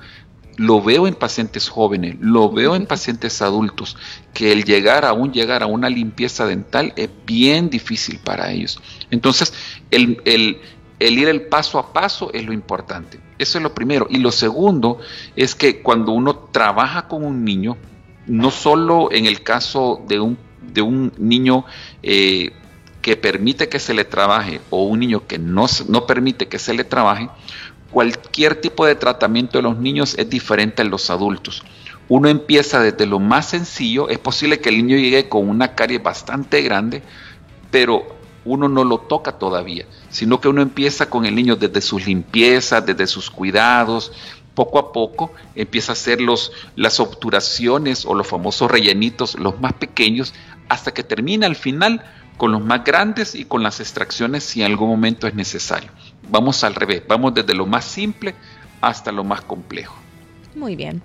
lo 0.56 0.82
veo 0.82 1.06
en 1.06 1.14
pacientes 1.14 1.68
jóvenes, 1.68 2.16
lo 2.20 2.50
veo 2.50 2.74
en 2.74 2.86
pacientes 2.86 3.42
adultos, 3.42 3.96
que 4.32 4.52
el 4.52 4.64
llegar 4.64 5.04
aún 5.04 5.32
llegar 5.32 5.62
a 5.62 5.66
una 5.66 5.88
limpieza 5.88 6.46
dental 6.46 6.92
es 6.96 7.10
bien 7.26 7.70
difícil 7.70 8.18
para 8.18 8.50
ellos. 8.50 8.80
Entonces, 9.10 9.52
el, 9.90 10.20
el 10.98 11.18
ir 11.18 11.28
el 11.28 11.42
paso 11.42 11.78
a 11.78 11.92
paso 11.92 12.32
es 12.32 12.44
lo 12.44 12.52
importante. 12.52 13.20
Eso 13.38 13.58
es 13.58 13.62
lo 13.62 13.74
primero. 13.74 14.06
Y 14.08 14.18
lo 14.18 14.32
segundo 14.32 14.98
es 15.36 15.54
que 15.54 15.82
cuando 15.82 16.12
uno 16.12 16.34
trabaja 16.52 17.06
con 17.06 17.24
un 17.24 17.44
niño, 17.44 17.76
no 18.26 18.50
solo 18.50 19.12
en 19.12 19.26
el 19.26 19.42
caso 19.42 20.02
de 20.08 20.20
un, 20.20 20.38
de 20.72 20.82
un 20.82 21.12
niño 21.18 21.64
eh, 22.02 22.52
que 23.02 23.16
permite 23.16 23.68
que 23.68 23.78
se 23.78 23.94
le 23.94 24.04
trabaje 24.04 24.60
o 24.70 24.84
un 24.84 25.00
niño 25.00 25.26
que 25.26 25.38
no, 25.38 25.66
no 25.88 26.06
permite 26.06 26.48
que 26.48 26.58
se 26.58 26.74
le 26.74 26.84
trabaje, 26.84 27.28
cualquier 27.90 28.60
tipo 28.60 28.84
de 28.84 28.94
tratamiento 28.94 29.58
de 29.58 29.62
los 29.62 29.78
niños 29.78 30.16
es 30.18 30.28
diferente 30.28 30.82
a 30.82 30.84
los 30.84 31.08
adultos. 31.10 31.62
Uno 32.08 32.28
empieza 32.28 32.80
desde 32.80 33.06
lo 33.06 33.18
más 33.18 33.46
sencillo, 33.46 34.08
es 34.08 34.18
posible 34.18 34.60
que 34.60 34.68
el 34.68 34.76
niño 34.76 34.96
llegue 34.96 35.28
con 35.28 35.48
una 35.48 35.74
carie 35.74 35.98
bastante 35.98 36.62
grande, 36.62 37.02
pero 37.70 38.16
uno 38.44 38.68
no 38.68 38.84
lo 38.84 38.98
toca 38.98 39.32
todavía, 39.32 39.86
sino 40.08 40.40
que 40.40 40.48
uno 40.48 40.62
empieza 40.62 41.10
con 41.10 41.26
el 41.26 41.34
niño 41.34 41.56
desde 41.56 41.80
sus 41.80 42.06
limpiezas, 42.06 42.86
desde 42.86 43.06
sus 43.06 43.30
cuidados, 43.30 44.12
poco 44.56 44.80
a 44.80 44.92
poco 44.92 45.30
empieza 45.54 45.92
a 45.92 45.94
hacer 45.94 46.20
los, 46.20 46.50
las 46.74 46.98
obturaciones 46.98 48.04
o 48.06 48.14
los 48.14 48.26
famosos 48.26 48.68
rellenitos, 48.68 49.38
los 49.38 49.60
más 49.60 49.74
pequeños, 49.74 50.34
hasta 50.68 50.92
que 50.92 51.04
termina 51.04 51.46
al 51.46 51.54
final 51.54 52.02
con 52.36 52.50
los 52.50 52.64
más 52.64 52.82
grandes 52.82 53.34
y 53.36 53.44
con 53.44 53.62
las 53.62 53.78
extracciones 53.78 54.42
si 54.42 54.62
en 54.62 54.72
algún 54.72 54.88
momento 54.88 55.28
es 55.28 55.34
necesario. 55.34 55.90
Vamos 56.28 56.64
al 56.64 56.74
revés, 56.74 57.02
vamos 57.06 57.34
desde 57.34 57.54
lo 57.54 57.66
más 57.66 57.84
simple 57.84 58.34
hasta 58.80 59.12
lo 59.12 59.22
más 59.22 59.42
complejo. 59.42 59.94
Muy 60.56 60.74
bien. 60.74 61.02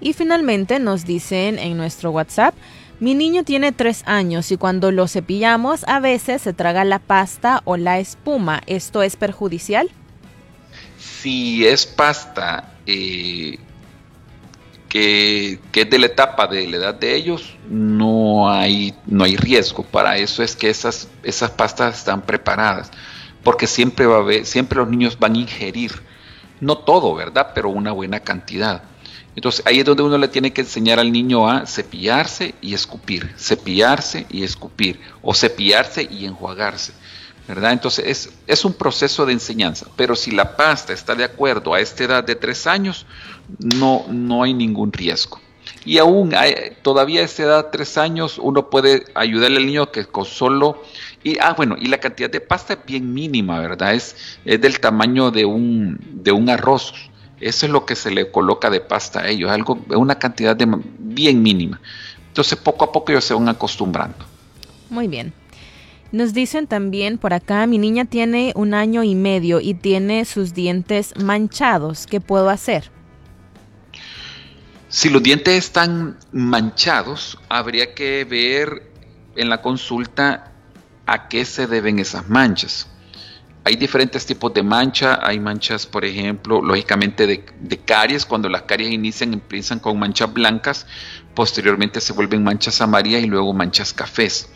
Y 0.00 0.14
finalmente 0.14 0.78
nos 0.78 1.04
dicen 1.04 1.58
en 1.58 1.76
nuestro 1.76 2.10
WhatsApp, 2.10 2.54
mi 2.98 3.14
niño 3.14 3.44
tiene 3.44 3.72
tres 3.72 4.02
años 4.06 4.50
y 4.50 4.56
cuando 4.56 4.90
lo 4.90 5.06
cepillamos 5.06 5.84
a 5.86 6.00
veces 6.00 6.40
se 6.40 6.54
traga 6.54 6.82
la 6.84 6.98
pasta 6.98 7.60
o 7.64 7.76
la 7.76 7.98
espuma. 7.98 8.62
¿Esto 8.66 9.02
es 9.02 9.16
perjudicial? 9.16 9.90
Si 10.98 11.66
es 11.66 11.84
pasta 11.84 12.75
eh, 12.86 13.58
que, 14.88 15.60
es 15.74 15.90
de 15.90 15.98
la 15.98 16.06
etapa 16.06 16.46
de 16.46 16.66
la 16.66 16.76
edad 16.78 16.94
de 16.94 17.14
ellos, 17.14 17.56
no 17.68 18.50
hay, 18.50 18.94
no 19.06 19.24
hay 19.24 19.36
riesgo. 19.36 19.84
Para 19.84 20.16
eso 20.16 20.42
es 20.42 20.56
que 20.56 20.70
esas, 20.70 21.08
esas 21.22 21.50
pastas 21.50 21.98
están 21.98 22.22
preparadas. 22.22 22.90
Porque 23.42 23.66
siempre 23.66 24.06
va 24.06 24.18
a 24.18 24.44
siempre 24.44 24.78
los 24.78 24.88
niños 24.88 25.18
van 25.18 25.34
a 25.34 25.38
ingerir, 25.38 25.92
no 26.60 26.78
todo, 26.78 27.14
¿verdad? 27.14 27.52
Pero 27.54 27.68
una 27.68 27.92
buena 27.92 28.20
cantidad. 28.20 28.82
Entonces 29.36 29.62
ahí 29.66 29.80
es 29.80 29.84
donde 29.84 30.02
uno 30.02 30.16
le 30.16 30.28
tiene 30.28 30.52
que 30.52 30.62
enseñar 30.62 30.98
al 30.98 31.12
niño 31.12 31.48
a 31.48 31.66
cepillarse 31.66 32.54
y 32.62 32.72
escupir, 32.72 33.34
cepillarse 33.36 34.26
y 34.30 34.42
escupir, 34.42 34.98
o 35.20 35.34
cepillarse 35.34 36.08
y 36.10 36.24
enjuagarse. 36.24 36.94
Entonces 37.48 38.30
es, 38.46 38.64
un 38.64 38.74
proceso 38.74 39.24
de 39.24 39.32
enseñanza, 39.32 39.86
pero 39.96 40.16
si 40.16 40.32
la 40.32 40.56
pasta 40.56 40.92
está 40.92 41.14
de 41.14 41.24
acuerdo 41.24 41.74
a 41.74 41.80
esta 41.80 42.04
edad 42.04 42.24
de 42.24 42.34
tres 42.34 42.66
años, 42.66 43.06
no, 43.58 44.04
no 44.08 44.42
hay 44.42 44.52
ningún 44.52 44.92
riesgo. 44.92 45.40
Y 45.84 45.98
aún 45.98 46.34
todavía 46.82 47.20
a 47.20 47.24
esta 47.24 47.44
edad 47.44 47.68
tres 47.70 47.96
años 47.96 48.38
uno 48.42 48.68
puede 48.68 49.04
ayudarle 49.14 49.58
al 49.58 49.66
niño 49.66 49.92
que 49.92 50.04
con 50.04 50.24
solo... 50.24 50.82
Y, 51.22 51.38
ah, 51.40 51.54
bueno, 51.56 51.76
y 51.78 51.86
la 51.86 51.98
cantidad 51.98 52.30
de 52.30 52.40
pasta 52.40 52.74
es 52.74 52.80
bien 52.86 53.12
mínima, 53.12 53.58
¿verdad? 53.58 53.94
Es, 53.94 54.38
es 54.44 54.60
del 54.60 54.78
tamaño 54.78 55.30
de 55.30 55.44
un, 55.44 55.98
de 56.22 56.30
un 56.30 56.48
arroz. 56.50 56.94
Eso 57.40 57.66
es 57.66 57.72
lo 57.72 57.84
que 57.84 57.96
se 57.96 58.10
le 58.10 58.30
coloca 58.30 58.70
de 58.70 58.80
pasta 58.80 59.20
a 59.20 59.28
ellos, 59.28 59.50
algo, 59.50 59.78
una 59.88 60.18
cantidad 60.18 60.54
de, 60.56 60.66
bien 60.98 61.42
mínima. 61.42 61.80
Entonces 62.28 62.58
poco 62.58 62.84
a 62.84 62.92
poco 62.92 63.12
ellos 63.12 63.24
se 63.24 63.34
van 63.34 63.48
acostumbrando. 63.48 64.24
Muy 64.88 65.08
bien. 65.08 65.32
Nos 66.16 66.32
dicen 66.32 66.66
también 66.66 67.18
por 67.18 67.34
acá, 67.34 67.66
mi 67.66 67.76
niña 67.76 68.06
tiene 68.06 68.54
un 68.56 68.72
año 68.72 69.02
y 69.02 69.14
medio 69.14 69.60
y 69.60 69.74
tiene 69.74 70.24
sus 70.24 70.54
dientes 70.54 71.12
manchados. 71.22 72.06
¿Qué 72.06 72.22
puedo 72.22 72.48
hacer? 72.48 72.90
Si 74.88 75.10
los 75.10 75.22
dientes 75.22 75.52
están 75.58 76.16
manchados, 76.32 77.38
habría 77.50 77.92
que 77.92 78.24
ver 78.24 78.90
en 79.36 79.50
la 79.50 79.60
consulta 79.60 80.52
a 81.04 81.28
qué 81.28 81.44
se 81.44 81.66
deben 81.66 81.98
esas 81.98 82.26
manchas 82.30 82.88
hay 83.66 83.74
diferentes 83.74 84.24
tipos 84.24 84.54
de 84.54 84.62
mancha, 84.62 85.18
hay 85.20 85.40
manchas, 85.40 85.86
por 85.86 86.04
ejemplo, 86.04 86.62
lógicamente 86.62 87.26
de, 87.26 87.78
caries, 87.84 88.24
cuando 88.24 88.48
las 88.48 88.62
caries 88.62 88.92
inician, 88.92 89.32
empiezan 89.32 89.80
con 89.80 89.98
manchas 89.98 90.32
blancas, 90.32 90.86
posteriormente 91.34 92.00
se 92.00 92.12
vuelven 92.12 92.44
manchas 92.44 92.80
amarillas 92.80 93.24
y 93.24 93.26
luego 93.26 93.52
manchas 93.52 93.92
cafés. 93.92 94.48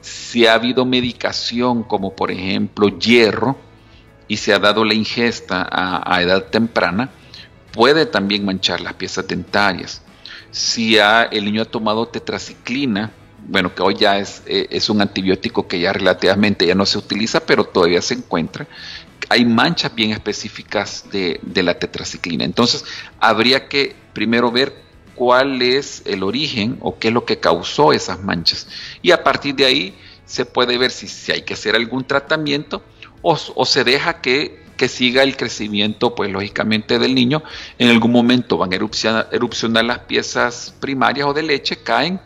Si 0.00 0.46
ha 0.46 0.54
habido 0.54 0.84
medicación 0.84 1.82
como 1.82 2.14
por 2.14 2.30
ejemplo 2.30 2.88
hierro 2.98 3.56
y 4.26 4.36
se 4.36 4.52
ha 4.52 4.58
dado 4.58 4.84
la 4.84 4.94
ingesta 4.94 5.68
a, 5.70 6.22
edad 6.22 6.44
temprana, 6.44 7.10
puede 7.72 8.06
también 8.06 8.44
manchar 8.44 8.80
las 8.80 8.94
piezas 8.94 9.26
dentarias. 9.26 10.02
Si 10.50 10.96
el 10.98 11.44
niño 11.44 11.62
ha 11.62 11.66
tomado 11.66 12.08
tetraciclina, 12.08 13.12
bueno, 13.46 13.74
que 13.74 13.82
hoy 13.82 13.96
ya 13.96 14.18
es, 14.18 14.42
eh, 14.46 14.66
es 14.70 14.90
un 14.90 15.00
antibiótico 15.00 15.66
que 15.66 15.80
ya 15.80 15.92
relativamente 15.92 16.66
ya 16.66 16.74
no 16.74 16.84
se 16.84 16.98
utiliza, 16.98 17.40
pero 17.40 17.64
todavía 17.64 18.02
se 18.02 18.14
encuentra. 18.14 18.66
Hay 19.30 19.44
manchas 19.44 19.94
bien 19.94 20.10
específicas 20.10 21.04
de 21.10 21.62
la 21.62 21.78
tetraciclina. 21.78 22.44
Entonces, 22.44 22.84
habría 23.20 23.68
que 23.68 23.94
primero 24.12 24.50
ver 24.50 24.87
cuál 25.18 25.60
es 25.60 26.02
el 26.06 26.22
origen 26.22 26.78
o 26.80 26.96
qué 26.96 27.08
es 27.08 27.14
lo 27.14 27.24
que 27.24 27.40
causó 27.40 27.92
esas 27.92 28.22
manchas. 28.22 28.68
Y 29.02 29.10
a 29.10 29.24
partir 29.24 29.56
de 29.56 29.64
ahí 29.64 29.94
se 30.24 30.46
puede 30.46 30.78
ver 30.78 30.92
si, 30.92 31.08
si 31.08 31.32
hay 31.32 31.42
que 31.42 31.54
hacer 31.54 31.74
algún 31.74 32.04
tratamiento 32.04 32.82
o, 33.20 33.36
o 33.56 33.64
se 33.66 33.82
deja 33.82 34.20
que, 34.20 34.62
que, 34.76 34.88
siga 34.88 35.24
el 35.24 35.36
crecimiento, 35.36 36.14
pues 36.14 36.30
lógicamente 36.30 37.00
del 37.00 37.16
niño. 37.16 37.42
En 37.78 37.88
algún 37.88 38.12
momento 38.12 38.56
van 38.56 38.72
a 38.72 38.76
erupcionar, 38.76 39.28
erupcionar 39.32 39.84
las 39.84 39.98
piezas 40.00 40.72
primarias 40.78 41.26
o 41.26 41.34
de 41.34 41.42
leche, 41.42 41.82
caen 41.82 42.20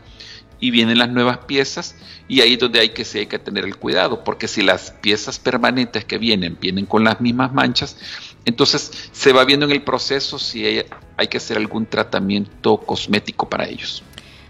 y 0.61 0.71
vienen 0.71 0.99
las 0.99 1.09
nuevas 1.09 1.39
piezas 1.39 1.97
y 2.29 2.43
ahí 2.43 2.55
es 2.55 2.59
donde 2.59 2.81
hay 2.81 2.91
que, 2.91 3.07
hay 3.15 3.27
que 3.27 3.39
tener 3.39 3.65
el 3.65 3.77
cuidado, 3.77 4.23
porque 4.23 4.49
si 4.49 4.63
las 4.63 4.91
piezas 4.91 5.39
permanentes 5.39 6.05
que 6.05 6.19
vienen 6.19 6.59
vienen 6.61 6.87
con 6.87 7.05
las 7.05 7.21
mismas 7.21 7.53
manchas, 7.55 7.97
entonces 8.45 9.11
se 9.13 9.33
va 9.33 9.45
viendo 9.45 9.67
en 9.67 9.73
el 9.73 9.83
proceso 9.83 10.39
si 10.39 10.67
hay, 10.67 11.29
que 11.29 11.37
hacer 11.37 11.57
algún 11.57 11.87
tratamiento 11.87 12.79
cosmético 12.79 13.49
para 13.49 13.67
ellos. 13.67 14.03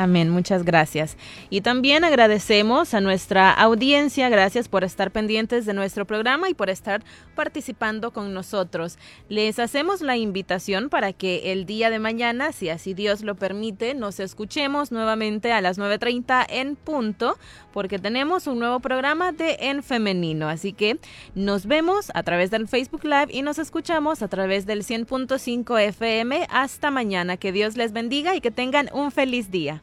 Amén, 0.00 0.30
muchas 0.30 0.64
gracias. 0.64 1.18
Y 1.50 1.60
también 1.60 2.04
agradecemos 2.04 2.94
a 2.94 3.02
nuestra 3.02 3.52
audiencia, 3.52 4.30
gracias 4.30 4.66
por 4.66 4.82
estar 4.82 5.10
pendientes 5.10 5.66
de 5.66 5.74
nuestro 5.74 6.06
programa 6.06 6.48
y 6.48 6.54
por 6.54 6.70
estar 6.70 7.02
participando 7.34 8.10
con 8.10 8.32
nosotros. 8.32 8.96
Les 9.28 9.58
hacemos 9.58 10.00
la 10.00 10.16
invitación 10.16 10.88
para 10.88 11.12
que 11.12 11.52
el 11.52 11.66
día 11.66 11.90
de 11.90 11.98
mañana, 11.98 12.52
si 12.52 12.70
así 12.70 12.94
Dios 12.94 13.20
lo 13.20 13.34
permite, 13.34 13.92
nos 13.92 14.20
escuchemos 14.20 14.90
nuevamente 14.90 15.52
a 15.52 15.60
las 15.60 15.78
9.30 15.78 16.46
en 16.48 16.76
punto, 16.76 17.36
porque 17.74 17.98
tenemos 17.98 18.46
un 18.46 18.58
nuevo 18.58 18.80
programa 18.80 19.32
de 19.32 19.58
En 19.60 19.82
Femenino. 19.82 20.48
Así 20.48 20.72
que 20.72 20.98
nos 21.34 21.66
vemos 21.66 22.10
a 22.14 22.22
través 22.22 22.50
del 22.50 22.68
Facebook 22.68 23.04
Live 23.04 23.28
y 23.32 23.42
nos 23.42 23.58
escuchamos 23.58 24.22
a 24.22 24.28
través 24.28 24.64
del 24.64 24.82
100.5 24.82 25.78
FM. 25.78 26.46
Hasta 26.48 26.90
mañana. 26.90 27.36
Que 27.36 27.52
Dios 27.52 27.76
les 27.76 27.92
bendiga 27.92 28.34
y 28.34 28.40
que 28.40 28.50
tengan 28.50 28.88
un 28.94 29.10
feliz 29.12 29.50
día. 29.50 29.82